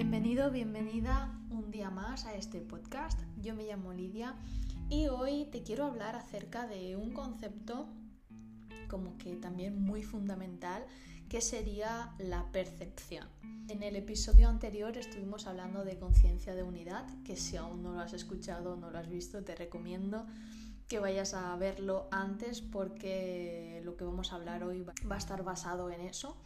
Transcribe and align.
Bienvenido, 0.00 0.50
bienvenida 0.50 1.38
un 1.50 1.70
día 1.70 1.90
más 1.90 2.24
a 2.24 2.34
este 2.34 2.62
podcast. 2.62 3.20
Yo 3.36 3.54
me 3.54 3.64
llamo 3.64 3.92
Lidia 3.92 4.34
y 4.88 5.08
hoy 5.08 5.44
te 5.52 5.62
quiero 5.62 5.84
hablar 5.84 6.16
acerca 6.16 6.66
de 6.66 6.96
un 6.96 7.12
concepto 7.12 7.86
como 8.88 9.18
que 9.18 9.36
también 9.36 9.78
muy 9.78 10.02
fundamental 10.02 10.86
que 11.28 11.42
sería 11.42 12.14
la 12.16 12.50
percepción. 12.50 13.28
En 13.68 13.82
el 13.82 13.94
episodio 13.94 14.48
anterior 14.48 14.96
estuvimos 14.96 15.46
hablando 15.46 15.84
de 15.84 15.98
conciencia 15.98 16.54
de 16.54 16.62
unidad, 16.62 17.04
que 17.22 17.36
si 17.36 17.58
aún 17.58 17.82
no 17.82 17.92
lo 17.92 18.00
has 18.00 18.14
escuchado 18.14 18.72
o 18.72 18.76
no 18.76 18.90
lo 18.90 18.96
has 18.96 19.10
visto, 19.10 19.44
te 19.44 19.54
recomiendo 19.54 20.26
que 20.88 20.98
vayas 20.98 21.34
a 21.34 21.54
verlo 21.56 22.08
antes 22.10 22.62
porque 22.62 23.82
lo 23.84 23.98
que 23.98 24.04
vamos 24.04 24.32
a 24.32 24.36
hablar 24.36 24.64
hoy 24.64 24.80
va 24.80 25.16
a 25.16 25.18
estar 25.18 25.44
basado 25.44 25.90
en 25.90 26.00
eso. 26.00 26.38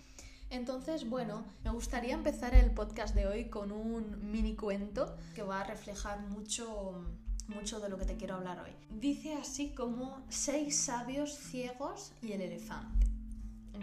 Entonces, 0.54 1.10
bueno, 1.10 1.44
me 1.64 1.72
gustaría 1.72 2.14
empezar 2.14 2.54
el 2.54 2.70
podcast 2.70 3.12
de 3.12 3.26
hoy 3.26 3.46
con 3.46 3.72
un 3.72 4.30
mini 4.30 4.54
cuento 4.54 5.16
que 5.34 5.42
va 5.42 5.62
a 5.62 5.64
reflejar 5.64 6.20
mucho, 6.28 7.04
mucho 7.48 7.80
de 7.80 7.88
lo 7.88 7.98
que 7.98 8.04
te 8.04 8.16
quiero 8.16 8.36
hablar 8.36 8.60
hoy. 8.60 8.70
Dice 8.88 9.34
así 9.34 9.70
como 9.70 10.24
seis 10.28 10.76
sabios 10.76 11.36
ciegos 11.36 12.12
y 12.22 12.32
el 12.32 12.40
elefante. 12.40 13.04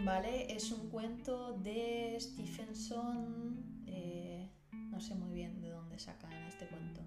¿Vale? 0.02 0.50
Es 0.50 0.72
un 0.72 0.88
cuento 0.88 1.52
de 1.58 2.16
Stephenson. 2.18 3.82
Eh, 3.86 4.50
no 4.72 4.98
sé 4.98 5.14
muy 5.14 5.34
bien 5.34 5.60
de 5.60 5.68
dónde 5.68 5.98
sacan 5.98 6.32
este 6.44 6.66
cuento. 6.68 7.02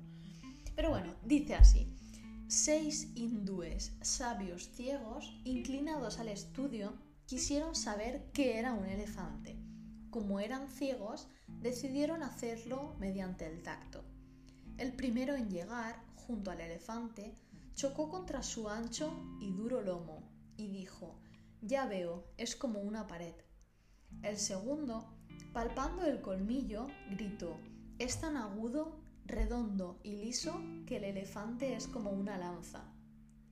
Pero 0.76 0.92
bueno, 0.92 1.12
dice 1.26 1.56
así. 1.56 1.92
Seis 2.48 3.12
hindúes 3.16 3.98
sabios 4.02 4.70
ciegos, 4.70 5.36
inclinados 5.44 6.20
al 6.20 6.28
estudio, 6.28 6.94
quisieron 7.26 7.76
saber 7.76 8.30
qué 8.34 8.58
era 8.60 8.74
un 8.74 8.86
elefante. 8.86 9.58
Como 10.10 10.40
eran 10.40 10.70
ciegos, 10.70 11.28
decidieron 11.48 12.24
hacerlo 12.24 12.96
mediante 13.00 13.48
el 13.48 13.64
tacto. 13.64 14.04
El 14.78 14.94
primero 14.94 15.36
en 15.36 15.50
llegar, 15.50 16.02
junto 16.16 16.52
al 16.52 16.62
elefante, 16.62 17.34
chocó 17.74 18.10
contra 18.10 18.44
su 18.44 18.70
ancho 18.70 19.12
y 19.40 19.52
duro 19.52 19.82
lomo 19.82 20.30
y 20.58 20.68
dijo, 20.68 21.20
ya 21.62 21.86
veo, 21.86 22.26
es 22.38 22.56
como 22.56 22.80
una 22.80 23.08
pared. 23.08 23.34
El 24.22 24.38
segundo, 24.38 25.06
palpando 25.54 26.06
el 26.06 26.22
colmillo, 26.22 26.88
gritó, 27.10 27.58
es 28.00 28.20
tan 28.20 28.38
agudo 28.38 29.00
redondo 29.26 30.00
y 30.04 30.16
liso 30.18 30.62
que 30.86 30.98
el 30.98 31.06
elefante 31.06 31.74
es 31.76 31.88
como 31.88 32.12
una 32.12 32.38
lanza. 32.38 32.94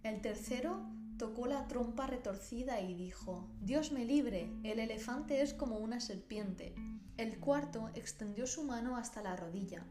El 0.03 0.21
tercero 0.21 0.85
tocó 1.17 1.47
la 1.47 1.67
trompa 1.67 2.07
retorcida 2.07 2.81
y 2.81 2.93
dijo, 2.93 3.47
Dios 3.61 3.91
me 3.91 4.05
libre, 4.05 4.51
el 4.63 4.79
elefante 4.79 5.41
es 5.41 5.53
como 5.53 5.77
una 5.77 5.99
serpiente. 5.99 6.75
El 7.17 7.39
cuarto 7.39 7.89
extendió 7.93 8.47
su 8.47 8.63
mano 8.63 8.97
hasta 8.97 9.21
la 9.21 9.35
rodilla, 9.35 9.85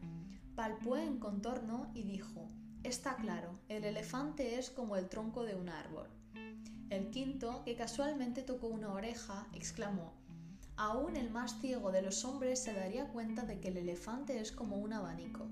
palpó 0.55 0.97
en 0.97 1.19
contorno 1.19 1.91
y 1.93 2.03
dijo, 2.03 2.49
Está 2.83 3.15
claro, 3.15 3.59
el 3.69 3.85
elefante 3.85 4.59
es 4.59 4.69
como 4.69 4.97
el 4.97 5.07
tronco 5.07 5.43
de 5.43 5.55
un 5.55 5.69
árbol. 5.69 6.09
El 6.89 7.09
quinto, 7.11 7.63
que 7.63 7.75
casualmente 7.75 8.43
tocó 8.43 8.67
una 8.67 8.91
oreja, 8.91 9.47
exclamó, 9.53 10.13
Aún 10.75 11.15
el 11.15 11.29
más 11.29 11.59
ciego 11.61 11.91
de 11.91 12.01
los 12.01 12.25
hombres 12.25 12.61
se 12.61 12.73
daría 12.73 13.07
cuenta 13.07 13.43
de 13.43 13.59
que 13.59 13.69
el 13.69 13.77
elefante 13.77 14.39
es 14.39 14.51
como 14.51 14.77
un 14.77 14.91
abanico. 14.91 15.47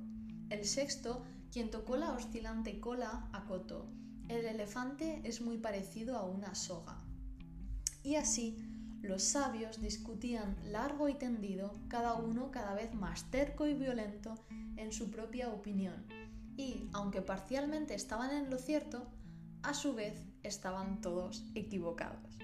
El 0.49 0.65
sexto, 0.65 1.23
quien 1.51 1.71
tocó 1.71 1.95
la 1.95 2.11
oscilante 2.11 2.79
cola, 2.79 3.29
acotó. 3.31 3.87
El 4.31 4.45
elefante 4.45 5.19
es 5.25 5.41
muy 5.41 5.57
parecido 5.57 6.15
a 6.15 6.23
una 6.23 6.55
soga. 6.55 6.97
Y 8.01 8.15
así, 8.15 8.57
los 9.01 9.23
sabios 9.23 9.81
discutían 9.81 10.55
largo 10.71 11.09
y 11.09 11.15
tendido, 11.15 11.73
cada 11.89 12.13
uno 12.13 12.49
cada 12.49 12.73
vez 12.73 12.93
más 12.93 13.29
terco 13.29 13.67
y 13.67 13.73
violento 13.73 14.35
en 14.77 14.93
su 14.93 15.11
propia 15.11 15.49
opinión. 15.49 16.05
Y, 16.55 16.87
aunque 16.93 17.21
parcialmente 17.21 17.93
estaban 17.93 18.31
en 18.31 18.49
lo 18.49 18.57
cierto, 18.57 19.05
a 19.63 19.73
su 19.73 19.93
vez 19.93 20.13
estaban 20.43 21.01
todos 21.01 21.43
equivocados. 21.53 22.37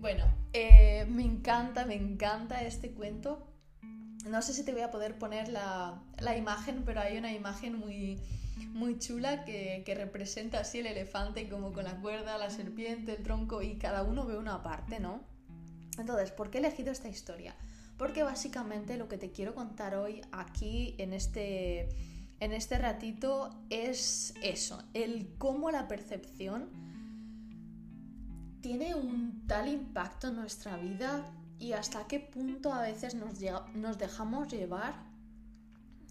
Bueno, 0.00 0.26
eh, 0.52 1.06
me 1.08 1.24
encanta, 1.24 1.86
me 1.86 1.94
encanta 1.94 2.62
este 2.62 2.92
cuento 2.92 3.50
no 4.28 4.42
sé 4.42 4.52
si 4.52 4.64
te 4.64 4.72
voy 4.72 4.82
a 4.82 4.90
poder 4.90 5.18
poner 5.18 5.48
la, 5.48 6.02
imagen, 6.36 6.82
pero 6.84 7.00
hay 7.00 7.16
una 7.16 7.32
imagen 7.32 7.78
muy, 7.78 8.20
muy 8.68 8.98
chula 8.98 9.44
que, 9.44 9.84
representa 9.96 10.60
así 10.60 10.78
el 10.78 10.86
elefante 10.86 11.48
como 11.48 11.72
con 11.72 11.84
la 11.84 12.00
cuerda, 12.00 12.38
la 12.38 12.50
serpiente, 12.50 13.16
el 13.16 13.22
tronco 13.22 13.62
y 13.62 13.76
cada 13.76 14.02
uno 14.02 14.26
ve 14.26 14.38
una 14.38 14.62
parte, 14.62 15.00
¿no? 15.00 15.22
Entonces, 15.98 16.30
¿por 16.30 16.50
qué 16.50 16.58
he 16.58 16.60
elegido 16.60 16.92
esta 16.92 17.08
historia? 17.08 17.54
Porque 17.98 18.22
básicamente 18.22 18.96
lo 18.96 19.08
que 19.08 19.18
te 19.18 19.30
quiero 19.30 19.54
contar 19.54 19.94
hoy 19.94 20.22
aquí 20.32 20.94
en 20.98 21.12
este, 21.12 21.88
en 22.40 22.52
este 22.52 22.78
ratito 22.78 23.50
es 23.68 24.34
eso, 24.42 24.82
el 24.94 25.34
cómo 25.36 25.70
la 25.70 25.88
percepción 25.88 26.70
tiene 28.60 28.94
un 28.94 29.46
tal 29.46 29.68
impacto 29.68 30.28
en 30.28 30.36
nuestra 30.36 30.76
vida 30.76 31.32
y 31.58 31.72
hasta 31.72 32.06
qué 32.06 32.20
punto 32.20 32.72
a 32.72 32.82
veces 32.82 33.14
nos, 33.14 33.34
nos 33.74 33.98
dejamos 33.98 34.50
llevar 34.50 34.94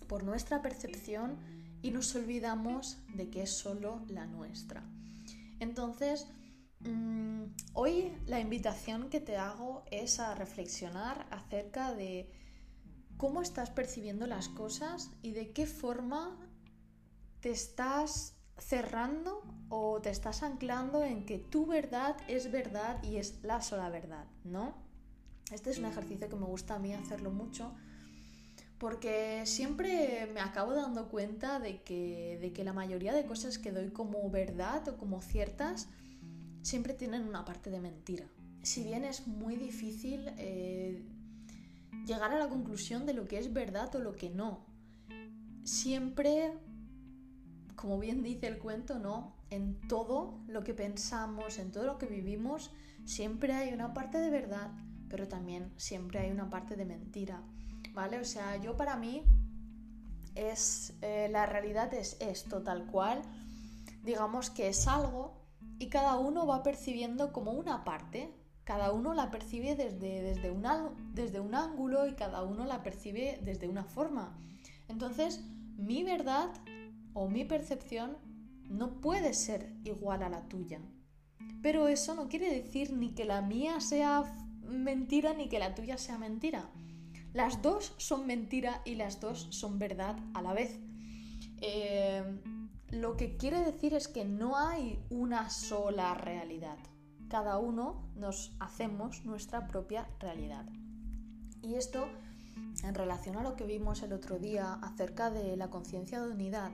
por 0.08 0.24
nuestra 0.24 0.62
percepción 0.62 1.38
y 1.82 1.92
nos 1.92 2.14
olvidamos 2.16 2.98
de 3.14 3.30
que 3.30 3.44
es 3.44 3.52
solo 3.52 4.02
la 4.08 4.26
nuestra. 4.26 4.84
Entonces, 5.60 6.28
mm, 6.80 7.44
hoy 7.74 8.12
la 8.26 8.40
invitación 8.40 9.10
que 9.10 9.20
te 9.20 9.38
hago 9.38 9.84
es 9.92 10.20
a 10.20 10.36
reflexionar 10.36 11.28
acerca 11.32 11.94
de 11.94 12.32
cómo 13.18 13.42
estás 13.42 13.70
percibiendo 13.70 14.28
las 14.28 14.50
cosas 14.50 15.12
y 15.22 15.32
de 15.32 15.52
qué 15.52 15.66
forma 15.66 16.38
te 17.42 17.52
estás 17.52 18.36
cerrando 18.58 19.44
o 19.70 20.02
te 20.02 20.10
estás 20.10 20.44
anclando 20.44 21.04
en 21.04 21.26
que 21.26 21.38
tu 21.38 21.66
verdad 21.66 22.18
es 22.28 22.52
verdad 22.52 23.02
y 23.04 23.18
es 23.18 23.42
la 23.44 23.62
sola 23.62 23.90
verdad, 23.90 24.26
¿no? 24.44 24.74
Este 25.52 25.70
es 25.72 25.80
un 25.80 25.86
ejercicio 25.86 26.30
que 26.30 26.36
me 26.36 26.46
gusta 26.46 26.76
a 26.76 26.80
mí 26.80 26.94
hacerlo 26.94 27.32
mucho 27.32 27.74
porque 28.80 29.44
siempre 29.46 30.30
me 30.34 30.40
acabo 30.40 30.74
dando 30.74 31.10
cuenta 31.10 31.60
de 31.60 31.82
que, 31.84 32.40
de 32.42 32.54
que 32.54 32.64
la 32.64 32.74
mayoría 32.74 33.14
de 33.14 33.26
cosas 33.26 33.58
que 33.58 33.72
doy 33.72 33.90
como 33.90 34.30
verdad 34.30 34.88
o 34.88 34.98
como 34.98 35.22
ciertas 35.22 35.90
siempre 36.62 36.94
tienen 36.94 37.28
una 37.28 37.44
parte 37.44 37.70
de 37.70 37.82
mentira. 37.82 38.26
Si 38.64 38.84
bien 38.84 39.04
es 39.04 39.28
muy 39.28 39.58
difícil 39.58 40.32
eh, 40.38 41.04
llegar 42.06 42.32
a 42.32 42.40
la 42.40 42.48
conclusión 42.48 43.06
de 43.06 43.14
lo 43.14 43.28
que 43.28 43.38
es 43.38 43.52
verdad 43.54 43.94
o 43.96 44.00
lo 44.00 44.14
que 44.14 44.30
no, 44.30 44.66
siempre, 45.66 46.54
como 47.76 48.00
bien 48.00 48.24
dice 48.24 48.48
el 48.48 48.60
cuento, 48.60 48.98
¿no? 48.98 49.36
En 49.50 49.80
todo 49.90 50.40
lo 50.48 50.64
que 50.64 50.74
pensamos, 50.74 51.60
en 51.60 51.72
todo 51.72 51.86
lo 51.86 51.98
que 51.98 52.06
vivimos, 52.06 52.72
siempre 53.06 53.54
hay 53.54 53.74
una 53.74 53.94
parte 53.94 54.20
de 54.20 54.30
verdad 54.30 54.72
pero 55.10 55.28
también 55.28 55.72
siempre 55.76 56.20
hay 56.20 56.32
una 56.32 56.50
parte 56.50 56.76
de 56.76 56.86
mentira, 56.86 57.42
¿vale? 57.94 58.20
O 58.20 58.26
sea, 58.26 58.58
yo 58.58 58.76
para 58.78 58.96
mí 58.96 59.24
es, 60.36 60.94
eh, 61.02 61.28
la 61.32 61.46
realidad 61.46 61.94
es 61.94 62.18
esto, 62.20 62.64
tal 62.64 62.86
cual, 62.88 63.22
digamos 64.04 64.50
que 64.50 64.70
es 64.70 64.88
algo 64.88 65.40
y 65.78 65.88
cada 65.88 66.18
uno 66.18 66.46
va 66.46 66.64
percibiendo 66.64 67.32
como 67.32 67.52
una 67.52 67.84
parte, 67.84 68.34
cada 68.64 68.92
uno 68.92 69.14
la 69.14 69.32
percibe 69.32 69.76
desde, 69.76 70.22
desde, 70.22 70.54
desde 71.14 71.40
un 71.40 71.56
ángulo 71.56 72.08
y 72.08 72.14
cada 72.14 72.44
uno 72.44 72.66
la 72.66 72.84
percibe 72.84 73.40
desde 73.44 73.68
una 73.68 73.84
forma. 73.84 74.38
Entonces, 74.88 75.42
mi 75.76 76.04
verdad 76.04 76.50
o 77.14 77.28
mi 77.30 77.46
percepción 77.46 78.18
no 78.70 79.02
puede 79.02 79.34
ser 79.34 79.74
igual 79.84 80.22
a 80.24 80.30
la 80.30 80.48
tuya. 80.48 80.80
Pero 81.62 81.88
eso 81.88 82.14
no 82.16 82.30
quiere 82.30 82.54
decir 82.54 82.94
ni 82.94 83.14
que 83.14 83.26
la 83.26 83.42
mía 83.42 83.80
sea 83.82 84.24
mentira 84.62 85.34
ni 85.34 85.50
que 85.50 85.60
la 85.60 85.74
tuya 85.76 85.98
sea 85.98 86.18
mentira. 86.18 86.70
Las 87.34 87.62
dos 87.62 87.94
son 87.98 88.26
mentira 88.26 88.82
y 88.86 88.96
las 88.96 89.20
dos 89.20 89.48
son 89.52 89.78
verdad 89.78 90.18
a 90.34 90.42
la 90.42 90.54
vez. 90.54 90.80
Eh, 91.62 92.24
lo 92.92 93.18
que 93.18 93.38
quiere 93.38 93.60
decir 93.60 93.94
es 93.94 94.08
que 94.08 94.26
no 94.26 94.58
hay 94.58 95.00
una 95.10 95.50
sola 95.50 96.16
realidad. 96.16 96.78
Cada 97.30 97.60
uno 97.60 98.10
nos 98.16 98.56
hacemos 98.60 99.26
nuestra 99.26 99.68
propia 99.68 100.10
realidad. 100.20 100.66
Y 101.62 101.76
esto, 101.76 102.08
en 102.84 102.96
relación 102.96 103.38
a 103.38 103.44
lo 103.44 103.56
que 103.56 103.66
vimos 103.66 104.02
el 104.02 104.14
otro 104.14 104.40
día 104.40 104.74
acerca 104.82 105.30
de 105.30 105.56
la 105.56 105.70
conciencia 105.70 106.20
de 106.22 106.32
unidad, 106.32 106.72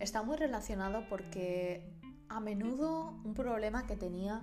está 0.00 0.22
muy 0.22 0.36
relacionado 0.36 1.08
porque 1.08 1.98
a 2.28 2.40
menudo 2.40 3.18
un 3.24 3.32
problema 3.32 3.86
que 3.86 3.96
tenía 3.96 4.40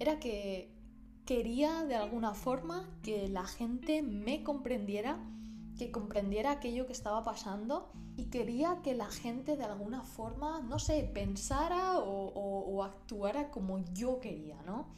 era 0.00 0.18
que 0.18 0.73
quería 1.24 1.84
de 1.84 1.94
alguna 1.94 2.34
forma 2.34 2.88
que 3.02 3.28
la 3.28 3.46
gente 3.46 4.02
me 4.02 4.42
comprendiera, 4.42 5.18
que 5.78 5.90
comprendiera 5.90 6.52
aquello 6.52 6.86
que 6.86 6.92
estaba 6.92 7.22
pasando 7.24 7.90
y 8.16 8.26
quería 8.26 8.80
que 8.82 8.94
la 8.94 9.10
gente 9.10 9.56
de 9.56 9.64
alguna 9.64 10.02
forma, 10.02 10.60
no 10.60 10.78
sé, 10.78 11.10
pensara 11.12 11.98
o, 11.98 12.82
actuara 12.82 13.50
como 13.50 13.78
yo 13.94 14.20
quería, 14.20 14.60
¿no? 14.62 14.94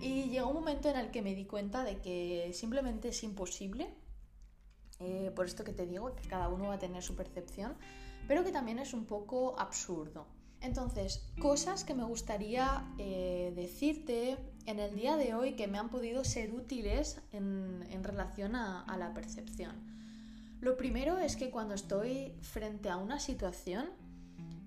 Y 0.00 0.30
llegó 0.30 0.48
un 0.48 0.54
momento 0.54 0.88
en 0.88 0.96
el 0.96 1.10
que 1.10 1.22
me 1.22 1.34
di 1.34 1.46
cuenta 1.46 1.84
de 1.84 2.00
que 2.00 2.50
simplemente 2.52 3.08
es 3.08 3.22
imposible 3.22 3.94
eh, 5.00 5.32
por 5.34 5.46
esto 5.46 5.64
que 5.64 5.72
te 5.72 5.86
digo, 5.86 6.14
que 6.14 6.28
cada 6.28 6.48
uno 6.48 6.68
va 6.68 6.74
a 6.74 6.78
tener 6.78 7.02
su 7.02 7.16
percepción, 7.16 7.76
pero 8.28 8.44
que 8.44 8.52
también 8.52 8.78
es 8.78 8.94
un 8.94 9.04
poco 9.06 9.58
absurdo. 9.58 10.26
Entonces, 10.62 11.28
cosas 11.40 11.84
que 11.84 11.94
me 11.94 12.04
gustaría 12.04 12.86
eh, 12.98 13.52
decirte 13.56 14.38
en 14.66 14.78
el 14.78 14.94
día 14.94 15.16
de 15.16 15.34
hoy 15.34 15.54
que 15.54 15.66
me 15.66 15.78
han 15.78 15.90
podido 15.90 16.24
ser 16.24 16.54
útiles 16.54 17.20
en, 17.32 18.04
relación 18.04 18.54
a, 18.54 18.82
a 18.82 18.96
la 18.96 19.12
percepción. 19.12 19.74
Lo 20.60 20.76
primero 20.76 21.18
es 21.18 21.34
que 21.34 21.50
cuando 21.50 21.74
estoy 21.74 22.34
frente 22.42 22.88
a 22.88 22.96
una 22.96 23.18
situación 23.18 23.90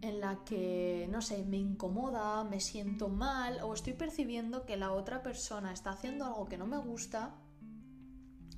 en 0.01 0.19
la 0.19 0.43
que, 0.43 1.07
no 1.09 1.21
sé, 1.21 1.43
me 1.45 1.57
incomoda, 1.57 2.43
me 2.43 2.59
siento 2.59 3.07
mal 3.07 3.59
o 3.63 3.73
estoy 3.73 3.93
percibiendo 3.93 4.65
que 4.65 4.75
la 4.75 4.91
otra 4.91 5.23
persona 5.23 5.71
está 5.71 5.91
haciendo 5.91 6.25
algo 6.25 6.45
que 6.45 6.57
no 6.57 6.67
me 6.67 6.77
gusta, 6.77 7.33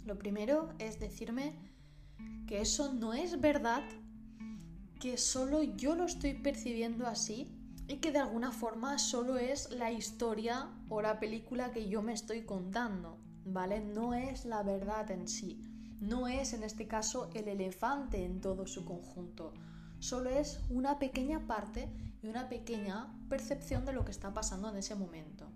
lo 0.06 0.18
primero 0.18 0.74
es 0.80 1.00
decirme 1.00 1.54
que 2.48 2.62
eso 2.62 2.94
no 2.94 3.14
es 3.14 3.40
verdad 3.40 3.84
que 5.00 5.18
solo 5.18 5.64
yo 5.64 5.96
lo 5.96 6.06
estoy 6.06 6.34
percibiendo 6.34 7.08
así 7.08 7.48
y 7.88 7.98
que 7.98 8.12
de 8.12 8.20
alguna 8.20 8.52
forma 8.52 9.00
solo 9.00 9.38
es 9.38 9.72
la 9.72 9.92
historia 9.92 10.70
o 10.90 11.02
la 11.02 11.20
película 11.20 11.72
que 11.72 11.88
yo 11.88 12.02
me 12.02 12.14
estoy 12.14 12.42
contando, 12.42 13.18
¿vale? 13.46 13.80
No 13.80 14.14
es 14.14 14.46
la 14.46 14.64
verdad 14.64 15.10
en 15.12 15.28
sí, 15.28 15.62
no 16.02 16.28
es 16.28 16.54
en 16.54 16.64
este 16.64 16.88
caso 16.88 17.30
el 17.34 17.48
elefante 17.48 18.26
en 18.26 18.42
todo 18.42 18.68
su 18.68 18.86
conjunto, 18.86 19.54
solo 20.00 20.30
es 20.30 20.60
una 20.70 21.00
pequeña 21.00 21.48
parte 21.48 21.90
y 22.22 22.28
una 22.28 22.50
pequeña 22.50 23.14
percepción 23.30 23.86
de 23.86 23.94
lo 23.94 24.04
que 24.04 24.12
está 24.12 24.34
pasando 24.34 24.70
en 24.70 24.78
ese 24.78 24.96
momento. 24.96 25.50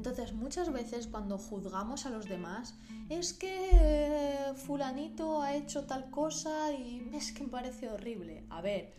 Entonces, 0.00 0.32
muchas 0.32 0.72
veces 0.72 1.08
cuando 1.08 1.36
juzgamos 1.36 2.06
a 2.06 2.10
los 2.10 2.26
demás, 2.26 2.74
es 3.10 3.34
que 3.34 3.68
eh, 3.70 4.54
fulanito 4.54 5.42
ha 5.42 5.54
hecho 5.54 5.84
tal 5.84 6.08
cosa 6.08 6.72
y 6.72 7.06
es 7.12 7.32
que 7.32 7.44
me 7.44 7.50
parece 7.50 7.90
horrible. 7.90 8.46
A 8.48 8.62
ver, 8.62 8.94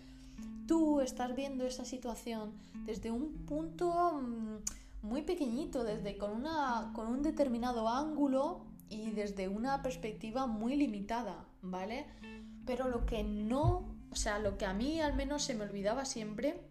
tú 0.67 1.01
estás 1.01 1.35
viendo 1.35 1.65
esa 1.65 1.85
situación 1.85 2.53
desde 2.85 3.09
un 3.09 3.47
punto 3.47 4.21
mm, 4.21 5.07
muy 5.07 5.23
pequeñito, 5.23 5.83
desde 5.83 6.19
con, 6.19 6.33
una, 6.33 6.91
con 6.93 7.07
un 7.07 7.23
determinado 7.23 7.89
ángulo 7.89 8.67
y 8.87 9.09
desde 9.09 9.47
una 9.47 9.81
perspectiva 9.81 10.45
muy 10.45 10.75
limitada, 10.75 11.47
¿vale? 11.63 12.05
Pero 12.67 12.89
lo 12.89 13.07
que 13.07 13.23
no, 13.23 13.87
o 14.11 14.15
sea, 14.15 14.37
lo 14.37 14.55
que 14.59 14.67
a 14.67 14.73
mí 14.75 15.01
al 15.01 15.15
menos 15.15 15.41
se 15.41 15.55
me 15.55 15.63
olvidaba 15.63 16.05
siempre 16.05 16.61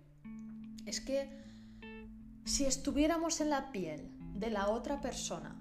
es 0.87 1.01
que 1.01 1.29
si 2.45 2.65
estuviéramos 2.65 3.41
en 3.41 3.51
la 3.51 3.73
piel 3.73 4.09
de 4.41 4.51
la 4.51 4.71
otra 4.71 5.03
persona, 5.03 5.55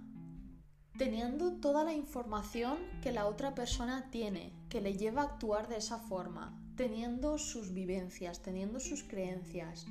teniendo 0.97 1.59
toda 1.59 1.83
la 1.83 1.91
información 1.91 2.77
que 3.01 3.11
la 3.11 3.27
otra 3.27 3.53
persona 3.53 4.09
tiene, 4.09 4.53
que 4.69 4.79
le 4.79 4.95
lleva 4.95 5.21
a 5.21 5.25
actuar 5.25 5.67
de 5.67 5.75
esa 5.75 5.99
forma, 5.99 6.57
teniendo 6.77 7.37
sus 7.37 7.73
vivencias, 7.73 8.41
teniendo 8.41 8.79
sus 8.79 9.03
creencias 9.03 9.85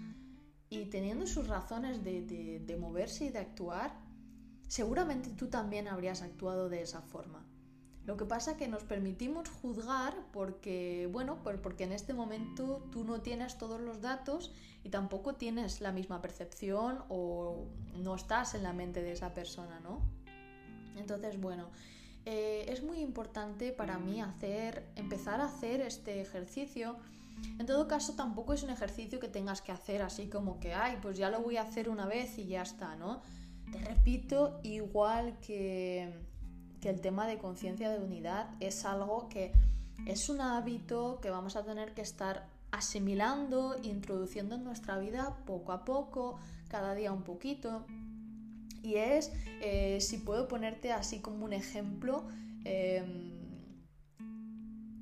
y 0.70 0.86
teniendo 0.86 1.26
sus 1.26 1.48
razones 1.48 2.02
de, 2.02 2.60
de 2.64 2.76
moverse 2.78 3.26
y 3.26 3.28
de 3.28 3.40
actuar, 3.40 3.94
seguramente 4.68 5.28
tú 5.30 5.48
también 5.48 5.86
habrías 5.86 6.22
actuado 6.22 6.70
de 6.70 6.80
esa 6.80 7.02
forma. 7.02 7.47
Lo 8.08 8.16
que 8.16 8.24
pasa 8.24 8.52
es 8.52 8.56
que 8.56 8.68
nos 8.68 8.84
permitimos 8.84 9.50
juzgar 9.50 10.14
porque, 10.32 11.10
bueno, 11.12 11.44
porque 11.44 11.84
en 11.84 11.92
este 11.92 12.14
momento 12.14 12.82
tú 12.90 13.04
no 13.04 13.20
tienes 13.20 13.58
todos 13.58 13.82
los 13.82 14.00
datos 14.00 14.50
y 14.82 14.88
tampoco 14.88 15.34
tienes 15.34 15.82
la 15.82 15.92
misma 15.92 16.22
percepción 16.22 17.00
o 17.10 17.66
no 17.98 18.14
estás 18.14 18.54
en 18.54 18.62
la 18.62 18.72
mente 18.72 19.02
de 19.02 19.12
esa 19.12 19.34
persona, 19.34 19.78
¿no? 19.80 20.00
Entonces, 20.96 21.38
bueno, 21.38 21.68
eh, 22.24 22.64
es 22.70 22.82
muy 22.82 23.00
importante 23.00 23.72
para 23.72 23.98
mí 23.98 24.22
hacer, 24.22 24.88
empezar 24.96 25.42
a 25.42 25.44
hacer 25.44 25.82
este 25.82 26.22
ejercicio. 26.22 26.96
En 27.58 27.66
todo 27.66 27.88
caso, 27.88 28.14
tampoco 28.14 28.54
es 28.54 28.62
un 28.62 28.70
ejercicio 28.70 29.20
que 29.20 29.28
tengas 29.28 29.60
que 29.60 29.70
hacer 29.70 30.00
así 30.00 30.30
como 30.30 30.60
que, 30.60 30.72
ay, 30.72 30.96
pues 31.02 31.18
ya 31.18 31.28
lo 31.28 31.42
voy 31.42 31.58
a 31.58 31.62
hacer 31.64 31.90
una 31.90 32.06
vez 32.06 32.38
y 32.38 32.46
ya 32.46 32.62
está, 32.62 32.96
¿no? 32.96 33.20
Te 33.70 33.80
repito, 33.80 34.60
igual 34.62 35.38
que 35.40 36.26
que 36.80 36.90
el 36.90 37.00
tema 37.00 37.26
de 37.26 37.38
conciencia 37.38 37.90
de 37.90 37.98
unidad 37.98 38.50
es 38.60 38.84
algo 38.84 39.28
que 39.28 39.52
es 40.06 40.28
un 40.28 40.40
hábito 40.40 41.20
que 41.20 41.30
vamos 41.30 41.56
a 41.56 41.64
tener 41.64 41.94
que 41.94 42.02
estar 42.02 42.48
asimilando, 42.70 43.76
introduciendo 43.82 44.54
en 44.54 44.64
nuestra 44.64 44.98
vida 44.98 45.36
poco 45.46 45.72
a 45.72 45.84
poco, 45.84 46.38
cada 46.68 46.94
día 46.94 47.12
un 47.12 47.22
poquito. 47.22 47.86
Y 48.82 48.94
es, 48.94 49.32
eh, 49.60 49.98
si 50.00 50.18
puedo 50.18 50.48
ponerte 50.48 50.92
así 50.92 51.20
como 51.20 51.44
un 51.44 51.52
ejemplo, 51.52 52.28
em, 52.64 53.38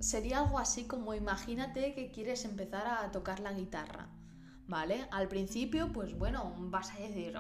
sería 0.01 0.41
algo 0.41 0.59
así 0.59 0.85
como 0.85 1.15
imagínate 1.15 1.95
que 1.95 2.11
quieres 2.11 2.45
empezar 2.45 2.87
a 2.87 3.11
tocar 3.11 3.41
la 3.41 3.53
guitarra, 3.53 4.09
¿vale? 4.67 5.07
Al 5.11 5.29
principio, 5.29 5.93
pues 5.93 6.17
bueno, 6.17 6.55
vas 6.59 6.91
a 6.93 6.99
decir, 6.99 7.35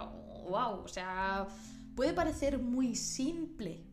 wow, 0.49 0.81
o 0.85 0.89
sea, 0.89 1.47
puede 1.95 2.13
parecer 2.13 2.59
muy 2.59 2.97
simple, 2.97 3.85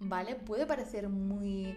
¿vale? 0.00 0.34
Puede 0.34 0.66
parecer 0.66 1.08
muy, 1.08 1.76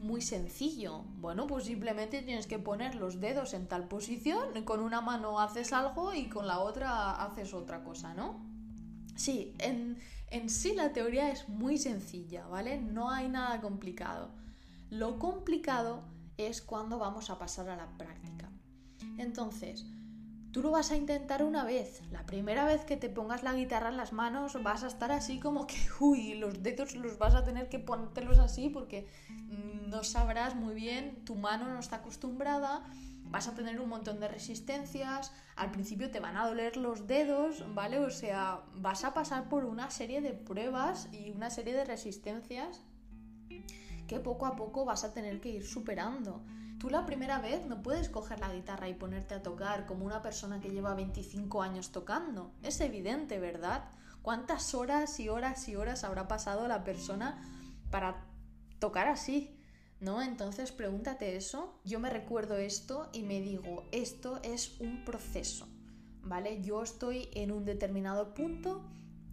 muy 0.00 0.22
sencillo. 0.22 1.04
Bueno, 1.18 1.46
pues 1.46 1.64
simplemente 1.64 2.22
tienes 2.22 2.46
que 2.46 2.58
poner 2.58 2.94
los 2.94 3.20
dedos 3.20 3.54
en 3.54 3.66
tal 3.66 3.88
posición, 3.88 4.64
con 4.64 4.80
una 4.80 5.00
mano 5.00 5.40
haces 5.40 5.72
algo 5.72 6.14
y 6.14 6.28
con 6.28 6.46
la 6.46 6.60
otra 6.60 7.22
haces 7.22 7.52
otra 7.54 7.82
cosa, 7.82 8.14
¿no? 8.14 8.44
Sí, 9.16 9.54
en, 9.58 9.98
en 10.30 10.50
sí 10.50 10.74
la 10.74 10.92
teoría 10.92 11.30
es 11.30 11.48
muy 11.48 11.78
sencilla, 11.78 12.46
¿vale? 12.46 12.80
No 12.80 13.10
hay 13.10 13.28
nada 13.28 13.60
complicado. 13.60 14.30
Lo 14.90 15.18
complicado 15.18 16.04
es 16.36 16.62
cuando 16.62 16.98
vamos 16.98 17.30
a 17.30 17.38
pasar 17.38 17.68
a 17.70 17.76
la 17.76 17.88
práctica. 17.96 18.50
Entonces, 19.18 19.86
Tú 20.56 20.62
lo 20.62 20.70
vas 20.70 20.90
a 20.90 20.96
intentar 20.96 21.42
una 21.42 21.64
vez. 21.64 22.00
La 22.10 22.24
primera 22.24 22.64
vez 22.64 22.86
que 22.86 22.96
te 22.96 23.10
pongas 23.10 23.42
la 23.42 23.52
guitarra 23.52 23.90
en 23.90 23.98
las 23.98 24.14
manos 24.14 24.56
vas 24.62 24.84
a 24.84 24.86
estar 24.86 25.12
así 25.12 25.38
como 25.38 25.66
que, 25.66 25.76
uy, 26.00 26.32
los 26.32 26.62
dedos 26.62 26.94
los 26.94 27.18
vas 27.18 27.34
a 27.34 27.44
tener 27.44 27.68
que 27.68 27.78
ponértelos 27.78 28.38
así 28.38 28.70
porque 28.70 29.06
no 29.50 30.02
sabrás 30.02 30.54
muy 30.54 30.74
bien, 30.74 31.22
tu 31.26 31.34
mano 31.34 31.68
no 31.68 31.78
está 31.78 31.96
acostumbrada, 31.96 32.86
vas 33.24 33.48
a 33.48 33.54
tener 33.54 33.78
un 33.82 33.90
montón 33.90 34.18
de 34.18 34.28
resistencias, 34.28 35.30
al 35.56 35.72
principio 35.72 36.10
te 36.10 36.20
van 36.20 36.38
a 36.38 36.48
doler 36.48 36.78
los 36.78 37.06
dedos, 37.06 37.62
¿vale? 37.74 37.98
O 37.98 38.08
sea, 38.08 38.62
vas 38.76 39.04
a 39.04 39.12
pasar 39.12 39.50
por 39.50 39.66
una 39.66 39.90
serie 39.90 40.22
de 40.22 40.32
pruebas 40.32 41.10
y 41.12 41.32
una 41.32 41.50
serie 41.50 41.74
de 41.74 41.84
resistencias 41.84 42.80
que 44.06 44.20
poco 44.20 44.46
a 44.46 44.56
poco 44.56 44.84
vas 44.84 45.04
a 45.04 45.12
tener 45.12 45.40
que 45.40 45.50
ir 45.50 45.66
superando. 45.66 46.44
Tú 46.78 46.90
la 46.90 47.06
primera 47.06 47.38
vez 47.38 47.66
no 47.66 47.82
puedes 47.82 48.08
coger 48.08 48.40
la 48.40 48.52
guitarra 48.52 48.88
y 48.88 48.94
ponerte 48.94 49.34
a 49.34 49.42
tocar 49.42 49.86
como 49.86 50.04
una 50.04 50.22
persona 50.22 50.60
que 50.60 50.70
lleva 50.70 50.94
25 50.94 51.62
años 51.62 51.90
tocando. 51.90 52.52
Es 52.62 52.80
evidente, 52.80 53.38
¿verdad? 53.38 53.88
¿Cuántas 54.22 54.74
horas 54.74 55.18
y 55.20 55.28
horas 55.28 55.68
y 55.68 55.76
horas 55.76 56.04
habrá 56.04 56.28
pasado 56.28 56.68
la 56.68 56.84
persona 56.84 57.42
para 57.90 58.26
tocar 58.78 59.08
así? 59.08 59.58
¿No? 60.00 60.20
Entonces 60.20 60.72
pregúntate 60.72 61.36
eso. 61.36 61.80
Yo 61.84 61.98
me 61.98 62.10
recuerdo 62.10 62.58
esto 62.58 63.08
y 63.12 63.22
me 63.22 63.40
digo, 63.40 63.84
esto 63.92 64.40
es 64.42 64.78
un 64.80 65.04
proceso, 65.04 65.66
¿vale? 66.22 66.60
Yo 66.62 66.82
estoy 66.82 67.30
en 67.32 67.52
un 67.52 67.64
determinado 67.64 68.34
punto 68.34 68.84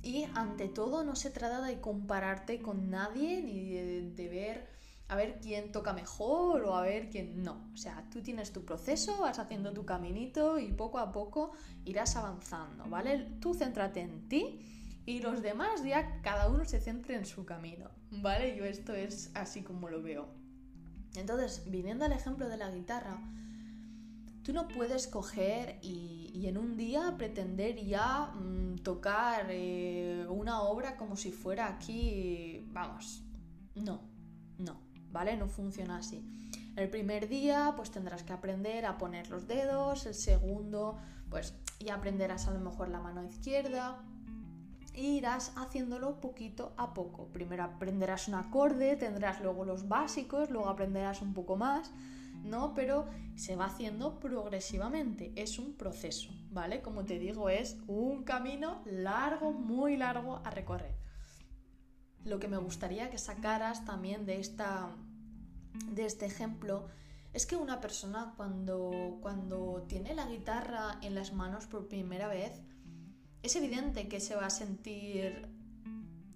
y 0.04 0.26
ante 0.36 0.68
todo 0.68 1.04
no 1.04 1.16
se 1.16 1.30
trata 1.30 1.62
de 1.62 1.80
compararte 1.80 2.62
con 2.62 2.90
nadie 2.90 3.42
ni 3.42 3.72
de, 3.72 4.30
ver 4.30 4.68
a 5.08 5.16
ver 5.16 5.40
quién 5.42 5.72
toca 5.72 5.94
mejor 5.94 6.64
o 6.66 6.76
a 6.76 6.82
ver 6.82 7.10
quién 7.10 7.42
no. 7.42 7.70
O 7.74 7.78
sea, 7.78 8.04
tú 8.12 8.22
tienes 8.22 8.52
tu 8.52 8.66
proceso, 8.66 9.18
vas 9.20 9.40
haciendo 9.40 9.72
tu 9.72 9.86
caminito 9.86 10.60
y 10.60 10.74
poco 10.74 11.00
a 11.00 11.12
poco 11.12 11.52
irás 11.86 12.16
avanzando, 12.18 12.86
¿vale? 12.90 13.38
Tú 13.40 13.54
céntrate 13.54 14.02
en 14.02 14.28
ti 14.28 14.60
y 15.06 15.20
los 15.22 15.42
demás 15.42 15.84
ya 15.84 16.22
cada 16.22 16.50
uno 16.50 16.66
se 16.66 16.82
centre 16.82 17.16
en 17.16 17.26
su 17.26 17.46
camino, 17.46 17.90
¿vale? 18.12 18.58
Yo 18.58 18.66
esto 18.66 18.94
es 18.94 19.32
así 19.36 19.64
como 19.64 19.90
lo 19.90 20.02
veo. 20.02 20.28
Entonces, 21.16 21.64
viniendo 21.70 22.06
al 22.06 22.12
ejemplo 22.12 22.50
de 22.50 22.58
la 22.58 22.72
guitarra, 22.72 23.22
tú 24.44 24.54
no 24.54 24.68
puedes 24.68 25.08
coger 25.08 25.80
y, 25.82 26.46
en 26.46 26.58
un 26.58 26.76
día 26.76 27.16
pretender 27.18 27.78
ya 27.78 28.26
mm, 28.26 28.80
tocar 28.84 29.48
eh, 29.50 30.26
una 30.30 30.62
obra 30.62 30.98
como 30.98 31.16
si 31.16 31.32
fuera 31.32 31.68
aquí, 31.68 32.68
vamos, 32.74 33.24
no, 33.76 34.02
no. 34.58 34.94
¿vale? 35.14 35.38
No 35.38 35.48
funciona 35.48 35.98
así. 35.98 36.28
El 36.76 36.90
primer 36.90 37.30
día 37.30 37.74
pues 37.78 37.92
tendrás 37.92 38.24
que 38.24 38.34
aprender 38.34 38.86
a 38.86 38.98
poner 38.98 39.30
los 39.30 39.48
dedos, 39.48 40.06
el 40.08 40.16
segundo 40.16 40.98
pues 41.30 41.54
ya 41.80 41.96
aprenderás 41.96 42.48
a 42.48 42.52
lo 42.52 42.60
mejor 42.60 42.90
la 42.90 43.00
mano 43.00 43.24
izquierda 43.24 44.04
e 44.94 45.02
irás 45.02 45.54
haciéndolo 45.56 46.20
poquito 46.20 46.74
a 46.78 46.94
poco. 46.94 47.28
Primero 47.28 47.64
aprenderás 47.64 48.28
un 48.28 48.36
acorde, 48.36 48.96
tendrás 48.96 49.40
luego 49.42 49.66
los 49.66 49.88
básicos, 49.88 50.50
luego 50.50 50.68
aprenderás 50.68 51.22
un 51.22 51.34
poco 51.34 51.56
más, 51.56 51.92
¿no? 52.44 52.74
Pero 52.74 53.08
se 53.36 53.56
va 53.56 53.66
haciendo 53.66 54.20
progresivamente, 54.20 55.32
es 55.36 55.60
un 55.60 55.74
proceso, 55.74 56.30
¿vale? 56.52 56.82
Como 56.82 57.06
te 57.06 57.18
digo, 57.20 57.50
es 57.50 57.78
un 57.88 58.24
camino 58.24 58.84
largo, 58.86 59.52
muy 59.52 59.98
largo 59.98 60.42
a 60.44 60.52
recorrer 60.52 61.04
lo 62.26 62.40
que 62.40 62.48
me 62.48 62.58
gustaría 62.58 63.10
que 63.10 63.18
sacaras 63.18 63.86
también 63.86 64.26
de 64.26 64.40
esta, 64.40 64.96
de 65.92 66.06
este 66.06 66.26
ejemplo 66.26 66.88
es 67.34 67.46
que 67.46 67.56
una 67.56 67.82
persona 67.82 68.34
cuando, 68.38 69.18
cuando 69.22 69.86
tiene 69.88 70.14
la 70.14 70.28
guitarra 70.28 71.00
en 71.02 71.16
las 71.16 71.34
manos 71.34 71.66
por 71.66 71.88
primera 71.88 72.28
vez, 72.28 72.62
es 73.42 73.56
evidente 73.56 74.08
que 74.08 74.20
se 74.20 74.36
va 74.36 74.46
a 74.46 74.50
sentir 74.52 75.50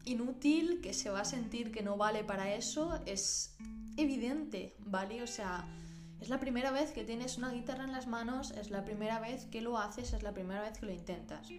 inútil, 0.06 0.82
que 0.82 0.94
se 0.94 1.10
va 1.10 1.22
a 1.22 1.26
sentir 1.26 1.72
que 1.72 1.84
no 1.84 1.98
vale 1.98 2.24
para 2.24 2.54
eso, 2.56 3.00
es 3.06 3.56
evidente, 3.96 4.76
¿vale? 4.80 5.22
O 5.22 5.28
sea, 5.28 5.68
es 6.20 6.30
la 6.30 6.40
primera 6.40 6.72
vez 6.72 6.92
que 6.92 7.04
tienes 7.04 7.38
una 7.38 7.52
guitarra 7.52 7.84
en 7.84 7.92
las 7.92 8.08
manos, 8.08 8.52
es 8.52 8.70
la 8.70 8.84
primera 8.84 9.20
vez 9.20 9.46
que 9.46 9.62
lo 9.62 9.78
haces, 9.78 10.14
es 10.14 10.24
la 10.24 10.34
primera 10.34 10.62
vez 10.62 10.80
que 10.80 10.86
lo 10.86 10.92
intentas. 10.92 11.50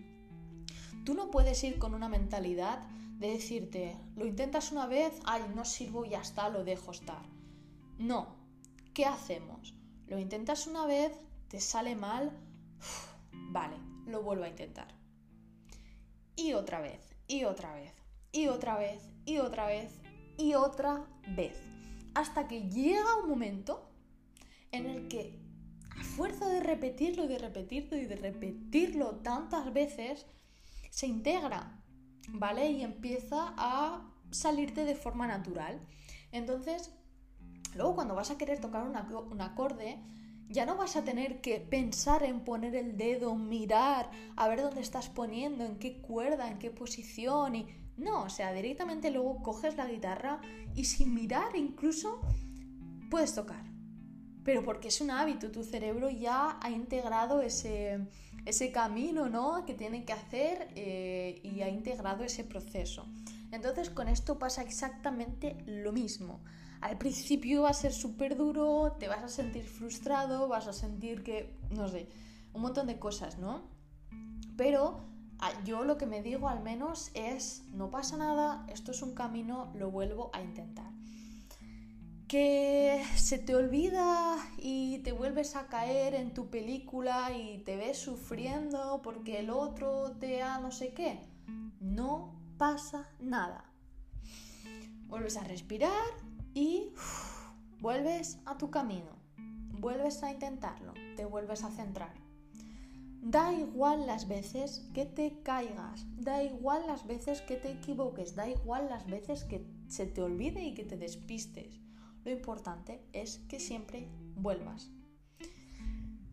Tú 1.04 1.14
no 1.14 1.30
puedes 1.30 1.62
ir 1.64 1.78
con 1.78 1.94
una 1.94 2.08
mentalidad 2.08 2.80
de 3.18 3.30
decirte, 3.30 3.96
lo 4.16 4.26
intentas 4.26 4.72
una 4.72 4.86
vez, 4.86 5.12
ay, 5.24 5.42
no 5.54 5.64
sirvo, 5.64 6.04
ya 6.04 6.20
está, 6.20 6.48
lo 6.48 6.64
dejo 6.64 6.92
estar. 6.92 7.22
No, 7.98 8.36
¿qué 8.94 9.06
hacemos? 9.06 9.74
Lo 10.06 10.18
intentas 10.18 10.66
una 10.66 10.86
vez, 10.86 11.12
te 11.48 11.60
sale 11.60 11.96
mal, 11.96 12.30
vale, 13.32 13.76
lo 14.06 14.22
vuelvo 14.22 14.44
a 14.44 14.48
intentar. 14.48 14.88
Y 16.36 16.52
otra 16.52 16.80
vez, 16.80 17.00
y 17.26 17.44
otra 17.44 17.74
vez, 17.74 17.92
y 18.32 18.48
otra 18.48 18.76
vez, 18.76 19.02
y 19.24 19.38
otra 19.38 19.66
vez, 19.66 20.00
y 20.36 20.54
otra 20.54 21.04
vez. 21.28 21.60
Hasta 22.14 22.46
que 22.46 22.68
llega 22.68 23.16
un 23.22 23.28
momento 23.28 23.87
en 24.72 24.86
el 24.86 25.08
que, 25.08 25.38
a 25.98 26.02
fuerza 26.02 26.48
de 26.48 26.60
repetirlo 26.60 27.24
y 27.24 27.28
de 27.28 27.38
repetirlo 27.38 27.96
y 27.96 28.06
de 28.06 28.16
repetirlo 28.16 29.16
tantas 29.16 29.72
veces, 29.72 30.26
se 30.90 31.06
integra, 31.06 31.82
¿vale? 32.28 32.70
Y 32.70 32.82
empieza 32.82 33.54
a 33.56 34.12
salirte 34.30 34.84
de 34.84 34.94
forma 34.94 35.26
natural. 35.26 35.80
Entonces, 36.32 36.92
Luego 37.74 37.94
cuando 37.94 38.14
vas 38.14 38.30
a 38.30 38.38
querer 38.38 38.60
tocar 38.60 38.86
un 38.86 39.40
acorde, 39.40 39.98
ya 40.48 40.64
no 40.64 40.76
vas 40.76 40.96
a 40.96 41.04
tener 41.04 41.40
que 41.40 41.60
pensar 41.60 42.22
en 42.22 42.40
poner 42.40 42.74
el 42.74 42.96
dedo, 42.96 43.34
mirar, 43.34 44.10
a 44.36 44.48
ver 44.48 44.62
dónde 44.62 44.80
estás 44.80 45.08
poniendo, 45.08 45.64
en 45.64 45.78
qué 45.78 46.00
cuerda, 46.00 46.50
en 46.50 46.58
qué 46.58 46.70
posición 46.70 47.54
y... 47.54 47.66
No, 47.96 48.22
o 48.22 48.28
sea, 48.30 48.52
directamente 48.52 49.10
luego 49.10 49.42
coges 49.42 49.76
la 49.76 49.88
guitarra 49.88 50.40
y 50.76 50.84
sin 50.84 51.14
mirar 51.14 51.56
incluso 51.56 52.20
puedes 53.10 53.34
tocar. 53.34 53.67
Pero 54.48 54.64
porque 54.64 54.88
es 54.88 55.02
un 55.02 55.10
hábito, 55.10 55.50
tu 55.50 55.62
cerebro 55.62 56.08
ya 56.08 56.58
ha 56.62 56.70
integrado 56.70 57.42
ese, 57.42 58.00
ese 58.46 58.72
camino 58.72 59.28
¿no? 59.28 59.66
que 59.66 59.74
tiene 59.74 60.06
que 60.06 60.14
hacer 60.14 60.68
eh, 60.74 61.38
y 61.42 61.60
ha 61.60 61.68
integrado 61.68 62.24
ese 62.24 62.44
proceso. 62.44 63.04
Entonces 63.52 63.90
con 63.90 64.08
esto 64.08 64.38
pasa 64.38 64.62
exactamente 64.62 65.62
lo 65.66 65.92
mismo. 65.92 66.40
Al 66.80 66.96
principio 66.96 67.64
va 67.64 67.68
a 67.68 67.74
ser 67.74 67.92
súper 67.92 68.38
duro, 68.38 68.96
te 68.98 69.06
vas 69.06 69.22
a 69.22 69.28
sentir 69.28 69.64
frustrado, 69.64 70.48
vas 70.48 70.66
a 70.66 70.72
sentir 70.72 71.22
que, 71.22 71.54
no 71.68 71.86
sé, 71.86 72.08
un 72.54 72.62
montón 72.62 72.86
de 72.86 72.98
cosas, 72.98 73.36
¿no? 73.36 73.68
Pero 74.56 75.02
yo 75.66 75.84
lo 75.84 75.98
que 75.98 76.06
me 76.06 76.22
digo 76.22 76.48
al 76.48 76.62
menos 76.62 77.10
es, 77.12 77.64
no 77.74 77.90
pasa 77.90 78.16
nada, 78.16 78.64
esto 78.72 78.92
es 78.92 79.02
un 79.02 79.14
camino, 79.14 79.70
lo 79.74 79.90
vuelvo 79.90 80.30
a 80.32 80.40
intentar. 80.40 80.97
Que 82.28 83.02
se 83.16 83.38
te 83.38 83.56
olvida 83.56 84.36
y 84.58 84.98
te 84.98 85.12
vuelves 85.12 85.56
a 85.56 85.66
caer 85.66 86.14
en 86.14 86.34
tu 86.34 86.50
película 86.50 87.32
y 87.36 87.58
te 87.64 87.76
ves 87.76 87.98
sufriendo 87.98 89.00
porque 89.02 89.40
el 89.40 89.50
otro 89.50 90.12
te 90.20 90.42
ha 90.42 90.60
no 90.60 90.70
sé 90.70 90.92
qué. 90.92 91.18
No 91.80 92.34
pasa 92.58 93.08
nada. 93.18 93.64
Vuelves 95.06 95.38
a 95.38 95.44
respirar, 95.44 96.04
y 96.58 96.92
vuelves 97.80 98.38
a 98.44 98.58
tu 98.58 98.70
camino, 98.70 99.12
vuelves 99.78 100.24
a 100.24 100.32
intentarlo, 100.32 100.92
te 101.16 101.24
vuelves 101.24 101.62
a 101.62 101.70
centrar. 101.70 102.14
Da 103.22 103.52
igual 103.52 104.08
las 104.08 104.26
veces 104.26 104.88
que 104.92 105.04
te 105.06 105.40
caigas, 105.44 106.06
da 106.16 106.42
igual 106.42 106.82
las 106.88 107.06
veces 107.06 107.42
que 107.42 107.54
te 107.54 107.70
equivoques, 107.70 108.34
da 108.34 108.48
igual 108.48 108.88
las 108.88 109.06
veces 109.06 109.44
que 109.44 109.64
se 109.86 110.06
te 110.06 110.20
olvide 110.20 110.64
y 110.64 110.74
que 110.74 110.84
te 110.84 110.96
despistes. 110.96 111.80
Lo 112.24 112.30
importante 112.30 113.02
es 113.12 113.38
que 113.48 113.60
siempre 113.60 114.08
vuelvas. 114.34 114.90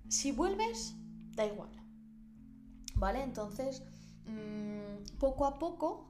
Si 0.10 0.32
vuelves, 0.32 0.96
da 1.36 1.46
igual. 1.46 1.72
¿Vale? 2.96 3.24
Entonces, 3.24 3.84
mm, 4.25 5.18
poco 5.20 5.46
a 5.46 5.60
poco, 5.60 6.10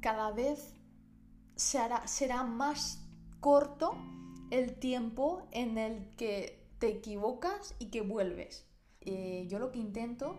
cada 0.00 0.32
vez 0.32 0.74
será 1.56 2.44
más 2.44 3.04
corto 3.40 3.96
el 4.50 4.78
tiempo 4.78 5.42
en 5.50 5.78
el 5.78 6.08
que 6.16 6.66
te 6.78 6.88
equivocas 6.88 7.74
y 7.78 7.86
que 7.86 8.00
vuelves. 8.00 8.66
Eh, 9.00 9.46
yo 9.48 9.58
lo 9.58 9.72
que 9.72 9.78
intento 9.78 10.36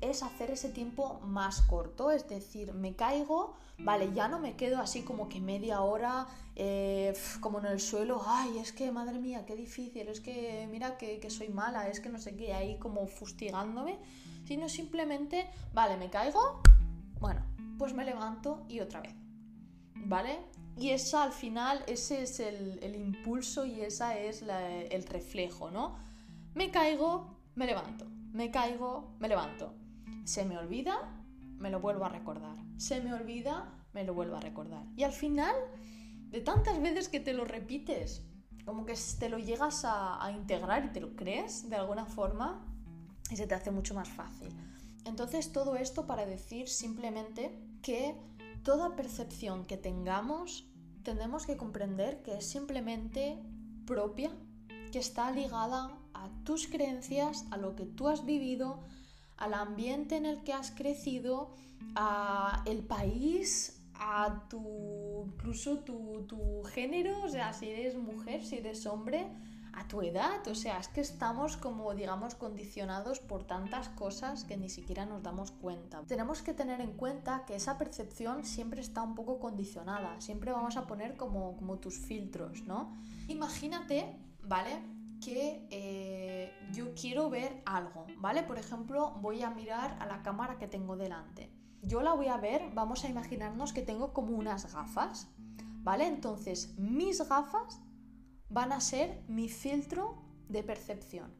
es 0.00 0.22
hacer 0.22 0.50
ese 0.50 0.68
tiempo 0.68 1.20
más 1.22 1.62
corto, 1.62 2.10
es 2.10 2.28
decir, 2.28 2.72
me 2.72 2.94
caigo, 2.94 3.54
vale, 3.78 4.12
ya 4.14 4.28
no 4.28 4.38
me 4.38 4.56
quedo 4.56 4.78
así 4.78 5.02
como 5.02 5.28
que 5.28 5.40
media 5.40 5.82
hora 5.82 6.26
eh, 6.56 7.12
como 7.40 7.58
en 7.58 7.66
el 7.66 7.80
suelo, 7.80 8.22
ay, 8.26 8.58
es 8.58 8.72
que 8.72 8.90
madre 8.92 9.18
mía, 9.18 9.44
qué 9.46 9.56
difícil, 9.56 10.08
es 10.08 10.20
que 10.20 10.66
mira 10.70 10.96
que, 10.96 11.20
que 11.20 11.30
soy 11.30 11.48
mala, 11.48 11.88
es 11.88 12.00
que 12.00 12.08
no 12.08 12.18
sé 12.18 12.36
qué, 12.36 12.52
ahí 12.54 12.78
como 12.78 13.06
fustigándome, 13.06 13.98
sino 14.44 14.68
simplemente, 14.68 15.48
vale, 15.72 15.96
me 15.96 16.10
caigo, 16.10 16.62
bueno, 17.20 17.44
pues 17.78 17.94
me 17.94 18.04
levanto 18.04 18.64
y 18.68 18.80
otra 18.80 19.00
vez, 19.00 19.14
¿vale? 19.94 20.38
Y 20.76 20.90
esa 20.90 21.24
al 21.24 21.32
final, 21.32 21.84
ese 21.86 22.22
es 22.22 22.40
el, 22.40 22.94
impulso 22.94 23.66
y 23.66 23.82
esa 23.82 24.18
es 24.18 24.42
el 24.42 25.02
reflejo, 25.04 25.70
¿no? 25.70 25.98
Me 26.54 26.70
caigo, 26.70 27.36
me 27.54 27.66
levanto. 27.66 28.06
Me 28.32 28.50
caigo, 28.50 29.12
me 29.18 29.28
levanto. 29.28 29.74
Se 30.30 30.44
me 30.44 30.56
olvida, 30.56 30.94
me 31.58 31.70
lo 31.70 31.80
vuelvo 31.80 32.04
a 32.04 32.08
recordar. 32.08 32.56
Se 32.76 33.00
me 33.00 33.12
olvida, 33.12 33.74
me 33.92 34.04
lo 34.04 34.14
vuelvo 34.14 34.36
a 34.36 34.40
recordar. 34.40 34.86
Y 34.94 35.02
al 35.02 35.10
final, 35.10 35.56
de 36.28 36.40
tantas 36.40 36.80
veces 36.80 37.08
que 37.08 37.18
te 37.18 37.32
lo 37.32 37.44
repites, 37.44 38.22
como 38.64 38.86
que 38.86 38.94
te 39.18 39.28
lo 39.28 39.38
llegas 39.38 39.82
a, 39.84 40.30
integrar 40.30 40.84
y 40.84 40.90
te 40.90 41.00
lo 41.00 41.16
crees 41.16 41.68
de 41.68 41.74
alguna 41.74 42.06
forma, 42.06 42.64
y 43.28 43.34
se 43.34 43.48
te 43.48 43.56
hace 43.56 43.72
mucho 43.72 43.92
más 43.92 44.08
fácil. 44.08 44.50
Entonces 45.04 45.50
todo 45.50 45.74
esto 45.74 46.06
para 46.06 46.24
decir 46.26 46.68
simplemente 46.68 47.52
que 47.82 48.14
toda 48.62 48.94
percepción 48.94 49.64
que 49.64 49.78
tengamos 49.78 50.70
tenemos 51.02 51.44
que 51.44 51.56
comprender 51.56 52.22
que 52.22 52.34
es 52.34 52.48
simplemente 52.48 53.42
propia, 53.84 54.30
que 54.92 55.00
está 55.00 55.32
ligada 55.32 55.98
a 56.14 56.30
tus 56.44 56.68
creencias, 56.68 57.46
a 57.50 57.56
lo 57.56 57.74
que 57.74 57.84
tú 57.84 58.06
has 58.06 58.24
vivido, 58.24 58.84
al 59.40 59.54
ambiente 59.54 60.16
en 60.16 60.26
el 60.26 60.44
que 60.44 60.52
has 60.52 60.70
crecido, 60.70 61.50
a 61.96 62.62
el 62.66 62.84
país, 62.84 63.82
a 63.94 64.46
tu 64.48 65.24
incluso 65.26 65.80
tu, 65.80 66.24
tu 66.26 66.62
género, 66.64 67.22
o 67.22 67.28
sea, 67.28 67.52
si 67.52 67.68
eres 67.68 67.96
mujer, 67.96 68.44
si 68.44 68.56
eres 68.58 68.86
hombre, 68.86 69.26
a 69.72 69.86
tu 69.88 70.02
edad. 70.02 70.46
O 70.48 70.54
sea, 70.54 70.78
es 70.78 70.88
que 70.88 71.00
estamos 71.00 71.56
como, 71.56 71.94
digamos, 71.94 72.34
condicionados 72.34 73.20
por 73.20 73.44
tantas 73.44 73.88
cosas 73.88 74.44
que 74.44 74.56
ni 74.56 74.68
siquiera 74.68 75.06
nos 75.06 75.22
damos 75.22 75.50
cuenta. 75.50 76.02
Tenemos 76.06 76.42
que 76.42 76.54
tener 76.54 76.80
en 76.80 76.92
cuenta 76.92 77.44
que 77.46 77.56
esa 77.56 77.78
percepción 77.78 78.44
siempre 78.44 78.80
está 78.80 79.02
un 79.02 79.14
poco 79.14 79.38
condicionada. 79.38 80.20
Siempre 80.20 80.52
vamos 80.52 80.76
a 80.76 80.86
poner 80.86 81.16
como, 81.16 81.56
como 81.56 81.78
tus 81.78 81.98
filtros, 81.98 82.62
¿no? 82.62 82.96
Imagínate, 83.28 84.16
¿vale? 84.42 84.99
Que 85.20 85.66
eh, 85.70 86.52
yo 86.72 86.94
quiero 86.94 87.30
ver 87.30 87.62
algo, 87.66 88.06
¿vale? 88.18 88.42
Por 88.42 88.58
ejemplo, 88.58 89.12
voy 89.20 89.42
a 89.42 89.50
mirar 89.50 89.96
a 90.00 90.06
la 90.06 90.22
cámara 90.22 90.58
que 90.58 90.66
tengo 90.66 90.96
delante. 90.96 91.50
Yo 91.82 92.02
la 92.02 92.14
voy 92.14 92.28
a 92.28 92.36
ver, 92.36 92.70
vamos 92.74 93.04
a 93.04 93.08
imaginarnos 93.08 93.72
que 93.72 93.82
tengo 93.82 94.12
como 94.12 94.36
unas 94.36 94.72
gafas, 94.72 95.28
¿vale? 95.82 96.06
Entonces, 96.06 96.76
mis 96.78 97.26
gafas 97.26 97.80
van 98.48 98.72
a 98.72 98.80
ser 98.80 99.22
mi 99.28 99.48
filtro 99.48 100.22
de 100.48 100.62
percepción. 100.62 101.32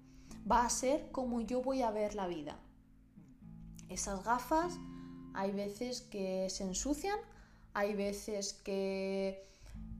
Va 0.51 0.65
a 0.65 0.71
ser 0.71 1.11
como 1.11 1.41
yo 1.41 1.63
voy 1.63 1.83
a 1.83 1.91
ver 1.91 2.15
la 2.15 2.27
vida. 2.27 2.59
Esas 3.89 4.25
gafas 4.25 4.79
hay 5.35 5.53
veces 5.53 6.03
que 6.03 6.49
se 6.49 6.65
ensucian, 6.65 7.19
hay 7.75 7.95
veces 7.95 8.53
que 8.53 9.47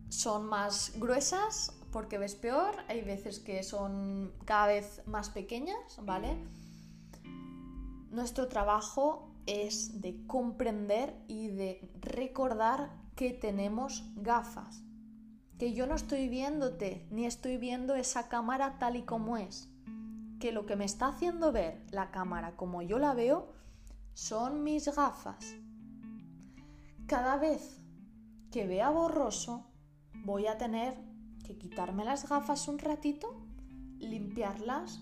son 0.09 0.47
más 0.47 0.93
gruesas 0.97 1.73
porque 1.93 2.19
ves 2.19 2.35
peor, 2.35 2.75
hay 2.89 3.03
veces 3.03 3.41
que 3.41 3.63
son 3.63 4.33
cada 4.45 4.67
vez 4.67 5.03
más 5.07 5.31
pequeñas, 5.31 5.99
¿vale? 6.03 6.37
Nuestro 8.11 8.49
trabajo 8.49 9.33
es 9.47 10.01
de 10.01 10.27
comprender 10.27 11.15
y 11.29 11.49
de 11.49 11.91
recordar 12.01 12.91
que 13.17 13.33
tenemos 13.33 14.05
gafas 14.17 14.83
que 15.61 15.75
yo 15.75 15.87
no 15.87 15.95
estoy 15.95 16.27
viéndote 16.31 17.07
ni 17.11 17.27
estoy 17.27 17.59
viendo 17.59 17.95
esa 17.95 18.31
cámara 18.31 18.79
tal 18.79 18.97
y 18.97 19.03
como 19.03 19.37
es, 19.37 19.69
que 20.41 20.53
lo 20.53 20.65
que 20.65 20.75
me 20.75 20.87
está 20.87 21.09
haciendo 21.09 21.53
ver 21.53 21.85
la 21.91 22.11
cámara 22.11 22.57
como 22.57 22.81
yo 22.81 22.99
la 22.99 23.13
veo 23.13 23.53
son 24.15 24.65
mis 24.65 24.87
gafas. 24.87 25.55
Cada 27.07 27.37
vez 27.37 27.79
que 28.51 28.67
vea 28.67 28.89
borroso 28.89 29.71
voy 30.25 30.47
a 30.47 30.57
tener 30.57 30.97
quitarme 31.59 32.05
las 32.05 32.29
gafas 32.29 32.69
un 32.69 32.79
ratito, 32.79 33.47
limpiarlas 33.99 35.01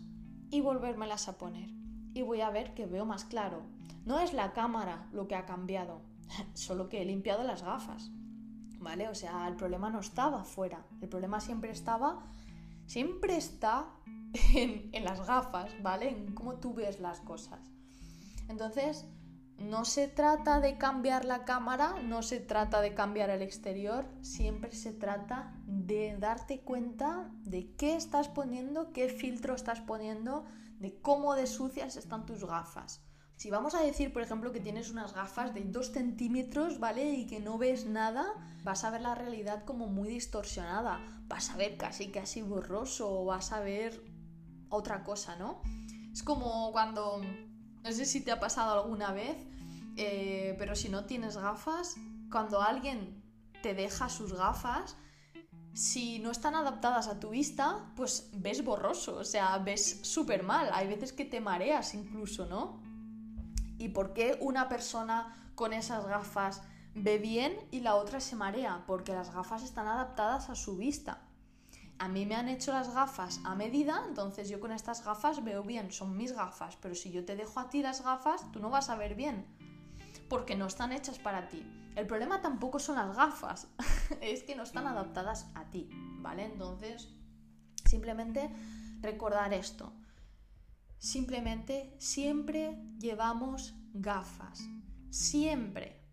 y 0.50 0.60
volvérmelas 0.60 1.28
a 1.28 1.38
poner. 1.38 1.70
Y 2.14 2.22
voy 2.22 2.40
a 2.40 2.50
ver 2.50 2.74
que 2.74 2.86
veo 2.86 3.04
más 3.04 3.24
claro. 3.24 3.62
No 4.04 4.18
es 4.20 4.32
la 4.32 4.52
cámara 4.52 5.08
lo 5.12 5.28
que 5.28 5.34
ha 5.34 5.46
cambiado, 5.46 6.02
solo 6.54 6.88
que 6.88 7.02
he 7.02 7.04
limpiado 7.04 7.42
las 7.42 7.62
gafas. 7.62 8.10
¿Vale? 8.80 9.08
O 9.08 9.14
sea, 9.14 9.48
el 9.48 9.56
problema 9.56 9.90
no 9.90 10.00
estaba 10.00 10.44
fuera. 10.44 10.86
El 11.00 11.08
problema 11.08 11.40
siempre 11.40 11.70
estaba, 11.70 12.24
siempre 12.86 13.36
está 13.36 13.90
en 14.54 15.04
las 15.04 15.26
gafas, 15.26 15.70
¿vale? 15.82 16.10
En 16.10 16.34
cómo 16.34 16.54
tú 16.56 16.74
ves 16.74 17.00
las 17.00 17.20
cosas. 17.20 17.60
Entonces, 18.48 19.04
no 19.58 19.84
se 19.84 20.06
trata 20.06 20.60
de 20.60 20.78
cambiar 20.78 21.24
la 21.24 21.44
cámara, 21.44 22.00
no 22.02 22.22
se 22.22 22.38
trata 22.38 22.80
de 22.80 22.94
cambiar 22.94 23.30
el 23.30 23.42
exterior, 23.42 24.06
siempre 24.22 24.72
se 24.72 24.92
trata 24.92 25.52
de 25.66 26.16
darte 26.18 26.60
cuenta 26.60 27.30
de 27.42 27.74
qué 27.74 27.96
estás 27.96 28.28
poniendo, 28.28 28.92
qué 28.92 29.08
filtro 29.08 29.54
estás 29.54 29.80
poniendo, 29.80 30.46
de 30.78 31.00
cómo 31.00 31.34
de 31.34 31.46
sucias 31.46 31.96
están 31.96 32.24
tus 32.24 32.44
gafas. 32.44 33.02
Si 33.34 33.50
vamos 33.50 33.74
a 33.74 33.82
decir, 33.82 34.12
por 34.12 34.22
ejemplo, 34.22 34.52
que 34.52 34.60
tienes 34.60 34.90
unas 34.90 35.14
gafas 35.14 35.54
de 35.54 35.62
2 35.62 35.92
centímetros, 35.92 36.78
¿vale? 36.78 37.10
Y 37.10 37.26
que 37.26 37.40
no 37.40 37.58
ves 37.58 37.86
nada, 37.86 38.26
vas 38.64 38.84
a 38.84 38.90
ver 38.90 39.00
la 39.00 39.14
realidad 39.14 39.64
como 39.64 39.86
muy 39.86 40.08
distorsionada, 40.08 41.00
vas 41.26 41.50
a 41.50 41.56
ver 41.56 41.76
casi 41.76 42.08
casi 42.08 42.42
borroso, 42.42 43.24
vas 43.24 43.52
a 43.52 43.60
ver 43.60 44.04
otra 44.68 45.04
cosa, 45.04 45.36
¿no? 45.36 45.62
Es 46.12 46.22
como 46.22 46.72
cuando 46.72 47.22
no 47.88 47.94
sé 47.94 48.04
si 48.04 48.20
te 48.20 48.30
ha 48.30 48.38
pasado 48.38 48.82
alguna 48.82 49.12
vez, 49.12 49.38
eh, 49.96 50.54
pero 50.58 50.76
si 50.76 50.90
no 50.90 51.06
tienes 51.06 51.38
gafas, 51.38 51.96
cuando 52.30 52.60
alguien 52.60 53.24
te 53.62 53.72
deja 53.72 54.10
sus 54.10 54.34
gafas, 54.34 54.94
si 55.72 56.18
no 56.18 56.30
están 56.30 56.54
adaptadas 56.54 57.08
a 57.08 57.18
tu 57.18 57.30
vista, 57.30 57.90
pues 57.96 58.28
ves 58.34 58.62
borroso, 58.62 59.16
o 59.16 59.24
sea, 59.24 59.56
ves 59.56 60.00
súper 60.02 60.42
mal. 60.42 60.68
Hay 60.74 60.86
veces 60.86 61.14
que 61.14 61.24
te 61.24 61.40
mareas 61.40 61.94
incluso, 61.94 62.44
¿no? 62.44 62.78
¿Y 63.78 63.88
por 63.88 64.12
qué 64.12 64.36
una 64.42 64.68
persona 64.68 65.50
con 65.54 65.72
esas 65.72 66.06
gafas 66.06 66.60
ve 66.94 67.16
bien 67.16 67.56
y 67.70 67.80
la 67.80 67.94
otra 67.94 68.20
se 68.20 68.36
marea? 68.36 68.84
Porque 68.86 69.14
las 69.14 69.32
gafas 69.32 69.62
están 69.62 69.86
adaptadas 69.86 70.50
a 70.50 70.56
su 70.56 70.76
vista 70.76 71.27
a 71.98 72.08
mí 72.08 72.26
me 72.26 72.36
han 72.36 72.48
hecho 72.48 72.72
las 72.72 72.94
gafas 72.94 73.40
a 73.44 73.54
medida, 73.54 74.04
entonces 74.08 74.48
yo 74.48 74.60
con 74.60 74.72
estas 74.72 75.04
gafas 75.04 75.42
veo 75.42 75.62
bien, 75.62 75.90
son 75.90 76.16
mis 76.16 76.32
gafas, 76.32 76.76
pero 76.76 76.94
si 76.94 77.10
yo 77.10 77.24
te 77.24 77.36
dejo 77.36 77.58
a 77.58 77.68
ti 77.68 77.82
las 77.82 78.04
gafas, 78.04 78.50
tú 78.52 78.60
no 78.60 78.70
vas 78.70 78.88
a 78.88 78.96
ver 78.96 79.14
bien, 79.14 79.46
porque 80.28 80.56
no 80.56 80.66
están 80.66 80.92
hechas 80.92 81.18
para 81.18 81.48
ti. 81.48 81.66
El 81.96 82.06
problema 82.06 82.40
tampoco 82.40 82.78
son 82.78 82.96
las 82.96 83.16
gafas, 83.16 83.68
es 84.20 84.44
que 84.44 84.54
no 84.54 84.62
están 84.62 84.86
adaptadas 84.86 85.50
a 85.54 85.70
ti, 85.70 85.88
¿vale? 86.20 86.44
Entonces, 86.44 87.08
simplemente 87.84 88.50
recordar 89.00 89.52
esto. 89.52 89.92
Simplemente 90.98 91.96
siempre 91.98 92.80
llevamos 92.98 93.74
gafas, 93.92 94.60
siempre. 95.10 96.04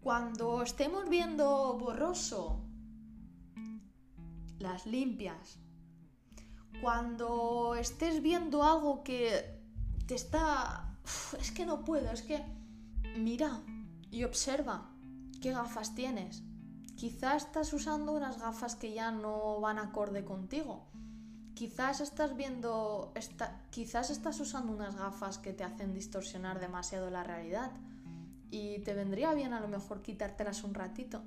Cuando 0.00 0.62
estemos 0.62 1.08
viendo 1.08 1.78
borroso, 1.78 2.63
las 4.64 4.86
limpias. 4.86 5.58
Cuando 6.82 7.76
estés 7.76 8.20
viendo 8.20 8.64
algo 8.64 9.04
que 9.04 9.60
te 10.06 10.16
está... 10.16 10.96
es 11.40 11.52
que 11.52 11.64
no 11.64 11.84
puedo, 11.84 12.10
es 12.10 12.22
que... 12.22 12.42
Mira 13.16 13.62
y 14.10 14.24
observa 14.24 14.90
qué 15.40 15.52
gafas 15.52 15.94
tienes. 15.94 16.42
Quizás 16.96 17.44
estás 17.44 17.72
usando 17.72 18.12
unas 18.12 18.40
gafas 18.40 18.74
que 18.74 18.92
ya 18.92 19.10
no 19.10 19.60
van 19.60 19.78
acorde 19.78 20.24
contigo. 20.24 20.86
Quizás 21.54 22.00
estás 22.00 22.34
viendo, 22.36 23.12
quizás 23.70 24.10
estás 24.10 24.40
usando 24.40 24.72
unas 24.72 24.96
gafas 24.96 25.38
que 25.38 25.52
te 25.52 25.62
hacen 25.62 25.92
distorsionar 25.92 26.58
demasiado 26.58 27.10
la 27.10 27.22
realidad 27.22 27.70
y 28.50 28.80
te 28.80 28.94
vendría 28.94 29.34
bien 29.34 29.52
a 29.52 29.60
lo 29.60 29.68
mejor 29.68 30.02
quitártelas 30.02 30.64
un 30.64 30.74
ratito 30.74 31.22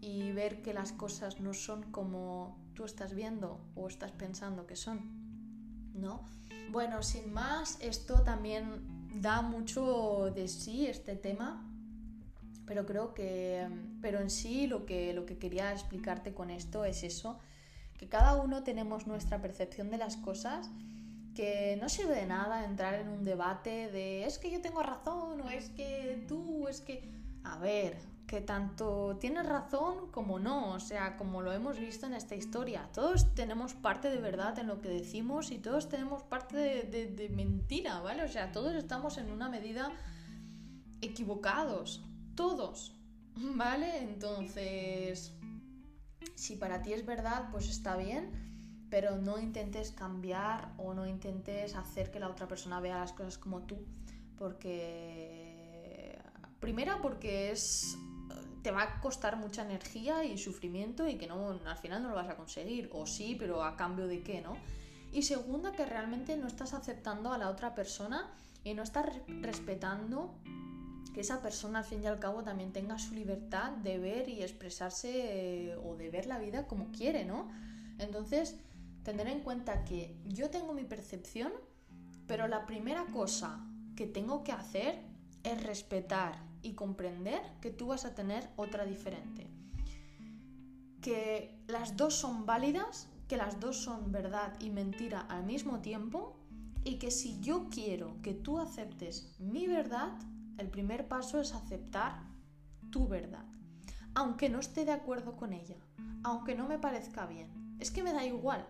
y 0.00 0.32
ver 0.32 0.60
que 0.62 0.74
las 0.74 0.92
cosas 0.92 1.40
no 1.40 1.54
son 1.54 1.90
como 1.90 2.63
tú 2.74 2.84
estás 2.84 3.14
viendo 3.14 3.60
o 3.74 3.88
estás 3.88 4.12
pensando 4.12 4.66
que 4.66 4.76
son, 4.76 5.00
¿no? 5.94 6.24
Bueno, 6.70 7.02
sin 7.02 7.32
más, 7.32 7.78
esto 7.80 8.22
también 8.22 9.10
da 9.20 9.42
mucho 9.42 10.32
de 10.34 10.48
sí 10.48 10.86
este 10.86 11.14
tema, 11.16 11.70
pero 12.66 12.84
creo 12.86 13.14
que, 13.14 13.68
pero 14.00 14.20
en 14.20 14.30
sí 14.30 14.66
lo 14.66 14.86
que, 14.86 15.12
lo 15.12 15.24
que 15.26 15.38
quería 15.38 15.72
explicarte 15.72 16.34
con 16.34 16.50
esto 16.50 16.84
es 16.84 17.02
eso, 17.02 17.38
que 17.96 18.08
cada 18.08 18.36
uno 18.36 18.64
tenemos 18.64 19.06
nuestra 19.06 19.40
percepción 19.40 19.90
de 19.90 19.98
las 19.98 20.16
cosas, 20.16 20.70
que 21.34 21.76
no 21.80 21.88
sirve 21.88 22.14
de 22.14 22.26
nada 22.26 22.64
entrar 22.64 22.94
en 22.94 23.08
un 23.08 23.24
debate 23.24 23.90
de 23.90 24.24
es 24.24 24.38
que 24.38 24.50
yo 24.50 24.60
tengo 24.60 24.82
razón 24.82 25.40
o 25.40 25.50
es 25.50 25.68
que 25.70 26.24
tú, 26.28 26.68
es 26.68 26.80
que... 26.80 27.12
A 27.44 27.58
ver, 27.58 27.98
que 28.26 28.40
tanto 28.40 29.16
tienes 29.20 29.46
razón 29.46 30.10
como 30.10 30.38
no, 30.38 30.72
o 30.72 30.80
sea, 30.80 31.16
como 31.16 31.42
lo 31.42 31.52
hemos 31.52 31.78
visto 31.78 32.06
en 32.06 32.14
esta 32.14 32.34
historia. 32.34 32.88
Todos 32.92 33.34
tenemos 33.34 33.74
parte 33.74 34.10
de 34.10 34.18
verdad 34.18 34.58
en 34.58 34.66
lo 34.66 34.80
que 34.80 34.88
decimos 34.88 35.50
y 35.50 35.58
todos 35.58 35.88
tenemos 35.88 36.22
parte 36.22 36.56
de, 36.56 37.28
mentira, 37.28 38.00
¿vale? 38.00 38.24
O 38.24 38.28
sea, 38.28 38.50
todos 38.50 38.74
estamos 38.74 39.18
en 39.18 39.30
una 39.30 39.48
medida 39.48 39.92
equivocados, 41.00 42.02
todos, 42.34 42.96
¿vale? 43.36 44.02
Entonces, 44.02 45.34
si 46.34 46.56
para 46.56 46.82
ti 46.82 46.94
es 46.94 47.04
verdad, 47.04 47.50
pues 47.52 47.68
está 47.68 47.96
bien, 47.96 48.86
pero 48.88 49.18
no 49.18 49.38
intentes 49.38 49.92
cambiar 49.92 50.72
o 50.78 50.94
no 50.94 51.06
intentes 51.06 51.74
hacer 51.74 52.10
que 52.10 52.20
la 52.20 52.30
otra 52.30 52.48
persona 52.48 52.80
vea 52.80 53.00
las 53.00 53.12
cosas 53.12 53.36
como 53.36 53.60
tú, 53.62 53.76
porque... 54.38 55.43
Primera 56.64 57.02
porque 57.02 57.50
es 57.50 57.98
te 58.62 58.70
va 58.70 58.84
a 58.84 59.00
costar 59.02 59.36
mucha 59.36 59.60
energía 59.60 60.24
y 60.24 60.38
sufrimiento 60.38 61.06
y 61.06 61.16
que 61.18 61.26
no, 61.26 61.50
al 61.50 61.76
final 61.76 62.02
no 62.02 62.08
lo 62.08 62.14
vas 62.14 62.30
a 62.30 62.36
conseguir. 62.36 62.88
O 62.94 63.04
sí, 63.04 63.36
pero 63.38 63.62
a 63.62 63.76
cambio 63.76 64.06
de 64.06 64.22
qué, 64.22 64.40
¿no? 64.40 64.56
Y 65.12 65.24
segunda, 65.24 65.72
que 65.72 65.84
realmente 65.84 66.38
no 66.38 66.46
estás 66.46 66.72
aceptando 66.72 67.34
a 67.34 67.36
la 67.36 67.50
otra 67.50 67.74
persona 67.74 68.32
y 68.64 68.72
no 68.72 68.82
estás 68.82 69.04
respetando 69.42 70.38
que 71.12 71.20
esa 71.20 71.42
persona 71.42 71.80
al 71.80 71.84
fin 71.84 72.02
y 72.02 72.06
al 72.06 72.18
cabo 72.18 72.42
también 72.42 72.72
tenga 72.72 72.98
su 72.98 73.12
libertad 73.12 73.72
de 73.72 73.98
ver 73.98 74.30
y 74.30 74.42
expresarse 74.42 75.76
o 75.84 75.96
de 75.96 76.08
ver 76.08 76.24
la 76.24 76.38
vida 76.38 76.66
como 76.66 76.92
quiere, 76.92 77.26
¿no? 77.26 77.50
Entonces, 77.98 78.56
tener 79.02 79.28
en 79.28 79.40
cuenta 79.40 79.84
que 79.84 80.16
yo 80.24 80.48
tengo 80.48 80.72
mi 80.72 80.84
percepción, 80.84 81.52
pero 82.26 82.48
la 82.48 82.64
primera 82.64 83.04
cosa 83.12 83.60
que 83.96 84.06
tengo 84.06 84.42
que 84.44 84.52
hacer 84.52 85.02
es 85.42 85.62
respetar 85.62 86.53
y 86.64 86.74
comprender 86.74 87.40
que 87.60 87.70
tú 87.70 87.88
vas 87.88 88.04
a 88.04 88.14
tener 88.14 88.50
otra 88.56 88.84
diferente. 88.84 89.46
Que 91.00 91.62
las 91.68 91.96
dos 91.96 92.14
son 92.14 92.46
válidas, 92.46 93.08
que 93.28 93.36
las 93.36 93.60
dos 93.60 93.76
son 93.76 94.10
verdad 94.10 94.58
y 94.60 94.70
mentira 94.70 95.20
al 95.20 95.44
mismo 95.44 95.80
tiempo 95.80 96.40
y 96.82 96.98
que 96.98 97.10
si 97.10 97.40
yo 97.40 97.68
quiero 97.70 98.20
que 98.22 98.34
tú 98.34 98.58
aceptes 98.58 99.36
mi 99.38 99.66
verdad, 99.66 100.18
el 100.58 100.68
primer 100.68 101.06
paso 101.06 101.40
es 101.40 101.52
aceptar 101.52 102.22
tu 102.90 103.06
verdad. 103.08 103.44
Aunque 104.14 104.48
no 104.48 104.58
esté 104.58 104.84
de 104.84 104.92
acuerdo 104.92 105.36
con 105.36 105.52
ella, 105.52 105.76
aunque 106.22 106.54
no 106.54 106.66
me 106.66 106.78
parezca 106.78 107.26
bien, 107.26 107.76
es 107.78 107.90
que 107.90 108.02
me 108.02 108.12
da 108.12 108.24
igual, 108.24 108.66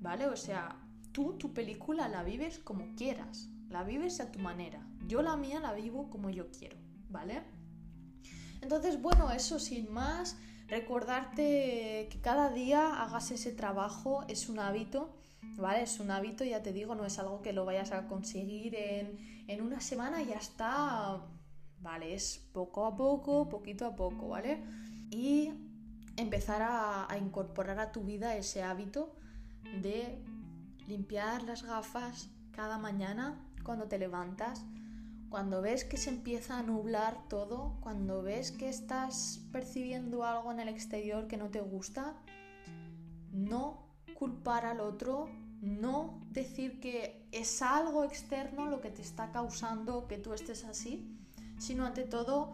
¿vale? 0.00 0.26
O 0.26 0.36
sea, 0.36 0.80
tú 1.12 1.34
tu 1.34 1.52
película 1.52 2.08
la 2.08 2.24
vives 2.24 2.58
como 2.58 2.94
quieras, 2.96 3.48
la 3.68 3.84
vives 3.84 4.20
a 4.20 4.32
tu 4.32 4.38
manera. 4.38 4.86
Yo 5.06 5.22
la 5.22 5.36
mía 5.36 5.60
la 5.60 5.72
vivo 5.72 6.08
como 6.08 6.30
yo 6.30 6.50
quiero. 6.50 6.83
¿Vale? 7.14 7.42
Entonces, 8.60 9.00
bueno, 9.00 9.30
eso 9.30 9.58
sin 9.58 9.92
más, 9.92 10.36
recordarte 10.66 12.08
que 12.10 12.18
cada 12.20 12.50
día 12.50 13.02
hagas 13.02 13.30
ese 13.30 13.52
trabajo, 13.52 14.24
es 14.26 14.48
un 14.48 14.58
hábito, 14.58 15.14
¿vale? 15.56 15.82
Es 15.82 16.00
un 16.00 16.10
hábito, 16.10 16.44
ya 16.44 16.62
te 16.62 16.72
digo, 16.72 16.94
no 16.94 17.06
es 17.06 17.18
algo 17.18 17.40
que 17.40 17.52
lo 17.52 17.64
vayas 17.64 17.92
a 17.92 18.08
conseguir 18.08 18.74
en, 18.74 19.62
una 19.62 19.80
semana 19.80 20.22
y 20.22 20.26
ya 20.26 20.36
está, 20.36 21.20
¿vale? 21.80 22.14
Es 22.14 22.38
poco 22.52 22.86
a 22.86 22.96
poco, 22.96 23.48
poquito 23.48 23.86
a 23.86 23.94
poco, 23.94 24.28
¿vale? 24.28 24.64
Y 25.10 25.52
empezar 26.16 26.62
a 26.62 27.16
incorporar 27.18 27.78
a 27.78 27.92
tu 27.92 28.02
vida 28.02 28.36
ese 28.36 28.62
hábito 28.62 29.14
de 29.82 30.24
limpiar 30.88 31.44
las 31.44 31.62
gafas 31.62 32.28
cada 32.52 32.78
mañana 32.78 33.40
cuando 33.62 33.86
te 33.86 33.98
levantas, 33.98 34.64
cuando 35.34 35.60
ves 35.62 35.84
que 35.84 35.96
se 35.96 36.10
empieza 36.10 36.60
a 36.60 36.62
nublar 36.62 37.26
todo, 37.28 37.76
cuando 37.80 38.22
ves 38.22 38.52
que 38.52 38.68
estás 38.68 39.40
percibiendo 39.50 40.22
algo 40.22 40.52
en 40.52 40.60
el 40.60 40.68
exterior 40.68 41.26
que 41.26 41.36
no 41.36 41.50
te 41.50 41.60
gusta, 41.60 42.14
no 43.32 43.88
culpar 44.16 44.64
al 44.64 44.78
otro, 44.78 45.28
no 45.60 46.22
decir 46.30 46.78
que 46.78 47.26
es 47.32 47.62
algo 47.62 48.04
externo 48.04 48.66
lo 48.66 48.80
que 48.80 48.90
te 48.90 49.02
está 49.02 49.32
causando 49.32 50.06
que 50.06 50.18
tú 50.18 50.34
estés 50.34 50.62
así, 50.62 51.18
sino 51.58 51.84
ante 51.84 52.04
todo 52.04 52.52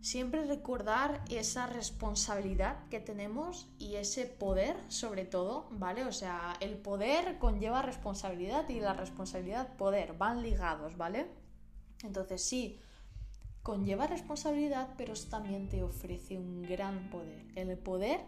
siempre 0.00 0.44
recordar 0.44 1.24
esa 1.28 1.66
responsabilidad 1.66 2.88
que 2.88 3.00
tenemos 3.00 3.68
y 3.80 3.96
ese 3.96 4.26
poder 4.26 4.76
sobre 4.86 5.24
todo, 5.24 5.66
¿vale? 5.72 6.04
O 6.04 6.12
sea, 6.12 6.54
el 6.60 6.76
poder 6.78 7.40
conlleva 7.40 7.82
responsabilidad 7.82 8.68
y 8.68 8.78
la 8.78 8.92
responsabilidad 8.92 9.76
poder, 9.76 10.12
van 10.12 10.44
ligados, 10.44 10.96
¿vale? 10.96 11.44
Entonces 12.02 12.42
sí, 12.42 12.80
conlleva 13.62 14.06
responsabilidad, 14.06 14.94
pero 14.96 15.14
también 15.30 15.68
te 15.68 15.82
ofrece 15.82 16.38
un 16.38 16.62
gran 16.62 17.10
poder. 17.10 17.46
El 17.54 17.76
poder 17.78 18.20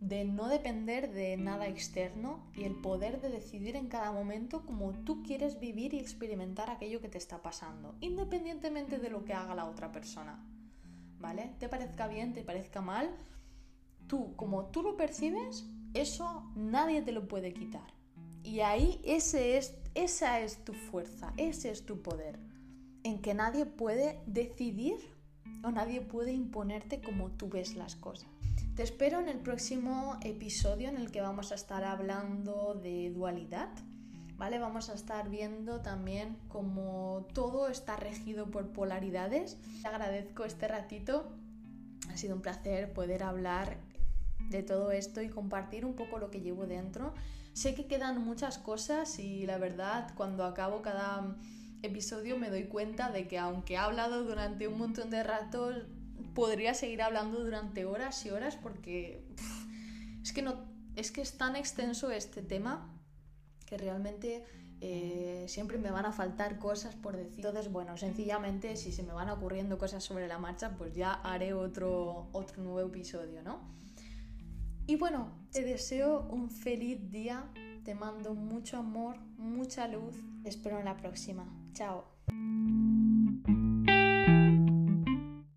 de 0.00 0.24
no 0.24 0.48
depender 0.48 1.12
de 1.12 1.36
nada 1.36 1.66
externo 1.66 2.50
y 2.54 2.64
el 2.64 2.74
poder 2.74 3.20
de 3.20 3.30
decidir 3.30 3.76
en 3.76 3.88
cada 3.88 4.12
momento 4.12 4.64
cómo 4.66 4.92
tú 5.04 5.22
quieres 5.22 5.58
vivir 5.58 5.94
y 5.94 5.98
experimentar 5.98 6.70
aquello 6.70 7.00
que 7.00 7.08
te 7.08 7.18
está 7.18 7.42
pasando, 7.42 7.94
independientemente 8.00 8.98
de 8.98 9.08
lo 9.10 9.24
que 9.24 9.32
haga 9.32 9.54
la 9.54 9.64
otra 9.64 9.92
persona. 9.92 10.44
¿vale? 11.20 11.54
Te 11.58 11.68
parezca 11.68 12.08
bien, 12.08 12.32
te 12.32 12.42
parezca 12.42 12.80
mal, 12.80 13.10
tú, 14.06 14.34
como 14.36 14.66
tú 14.66 14.82
lo 14.82 14.96
percibes, 14.96 15.66
eso 15.94 16.50
nadie 16.54 17.02
te 17.02 17.12
lo 17.12 17.28
puede 17.28 17.52
quitar. 17.52 17.94
Y 18.42 18.60
ahí 18.60 19.00
ese 19.04 19.56
es, 19.56 19.74
esa 19.94 20.40
es 20.40 20.64
tu 20.64 20.72
fuerza, 20.72 21.32
ese 21.36 21.70
es 21.70 21.84
tu 21.84 22.00
poder, 22.02 22.38
en 23.06 23.20
que 23.22 23.34
nadie 23.34 23.66
puede 23.66 24.20
decidir 24.26 24.96
o 25.62 25.70
nadie 25.70 26.00
puede 26.00 26.32
imponerte 26.32 27.00
como 27.00 27.30
tú 27.30 27.48
ves 27.48 27.76
las 27.76 27.94
cosas. 27.94 28.28
Te 28.74 28.82
espero 28.82 29.20
en 29.20 29.28
el 29.28 29.38
próximo 29.38 30.18
episodio 30.22 30.88
en 30.88 30.96
el 30.96 31.10
que 31.12 31.20
vamos 31.20 31.52
a 31.52 31.54
estar 31.54 31.84
hablando 31.84 32.74
de 32.74 33.10
dualidad 33.10 33.70
¿vale? 34.36 34.58
Vamos 34.58 34.90
a 34.90 34.94
estar 34.94 35.30
viendo 35.30 35.80
también 35.80 36.36
cómo 36.48 37.26
todo 37.32 37.68
está 37.68 37.96
regido 37.96 38.50
por 38.50 38.72
polaridades. 38.72 39.56
Te 39.82 39.88
agradezco 39.88 40.44
este 40.44 40.68
ratito, 40.68 41.32
ha 42.10 42.16
sido 42.16 42.34
un 42.34 42.42
placer 42.42 42.92
poder 42.92 43.22
hablar 43.22 43.78
de 44.50 44.62
todo 44.62 44.90
esto 44.90 45.22
y 45.22 45.28
compartir 45.28 45.84
un 45.84 45.94
poco 45.94 46.18
lo 46.18 46.30
que 46.30 46.40
llevo 46.40 46.66
dentro. 46.66 47.14
Sé 47.54 47.74
que 47.74 47.86
quedan 47.86 48.22
muchas 48.22 48.58
cosas 48.58 49.18
y 49.18 49.46
la 49.46 49.56
verdad 49.56 50.12
cuando 50.14 50.44
acabo 50.44 50.82
cada 50.82 51.36
episodio 51.82 52.38
me 52.38 52.50
doy 52.50 52.64
cuenta 52.64 53.10
de 53.10 53.28
que 53.28 53.38
aunque 53.38 53.74
he 53.74 53.78
hablado 53.78 54.24
durante 54.24 54.68
un 54.68 54.78
montón 54.78 55.10
de 55.10 55.22
ratos, 55.22 55.86
podría 56.34 56.74
seguir 56.74 57.02
hablando 57.02 57.42
durante 57.42 57.84
horas 57.84 58.24
y 58.26 58.30
horas 58.30 58.56
porque 58.56 59.24
es 60.22 60.32
que 60.32 60.42
no 60.42 60.76
es 60.96 61.10
que 61.10 61.20
es 61.20 61.36
tan 61.36 61.56
extenso 61.56 62.10
este 62.10 62.42
tema 62.42 62.90
que 63.66 63.76
realmente 63.76 64.44
eh, 64.80 65.44
siempre 65.48 65.78
me 65.78 65.90
van 65.90 66.06
a 66.06 66.12
faltar 66.12 66.58
cosas 66.58 66.94
por 66.94 67.16
decir. 67.16 67.44
Entonces, 67.44 67.70
bueno, 67.70 67.96
sencillamente 67.96 68.76
si 68.76 68.92
se 68.92 69.02
me 69.02 69.12
van 69.12 69.28
ocurriendo 69.28 69.78
cosas 69.78 70.02
sobre 70.02 70.26
la 70.26 70.38
marcha, 70.38 70.76
pues 70.76 70.94
ya 70.94 71.12
haré 71.12 71.52
otro, 71.52 72.28
otro 72.32 72.62
nuevo 72.62 72.88
episodio, 72.88 73.42
¿no? 73.42 73.60
Y 74.86 74.96
bueno, 74.96 75.32
te 75.50 75.62
deseo 75.62 76.28
un 76.30 76.48
feliz 76.48 77.10
día, 77.10 77.50
te 77.84 77.94
mando 77.94 78.34
mucho 78.34 78.78
amor, 78.78 79.18
mucha 79.36 79.88
luz, 79.88 80.14
espero 80.44 80.78
en 80.78 80.84
la 80.84 80.96
próxima. 80.96 81.65
早。 81.76 82.02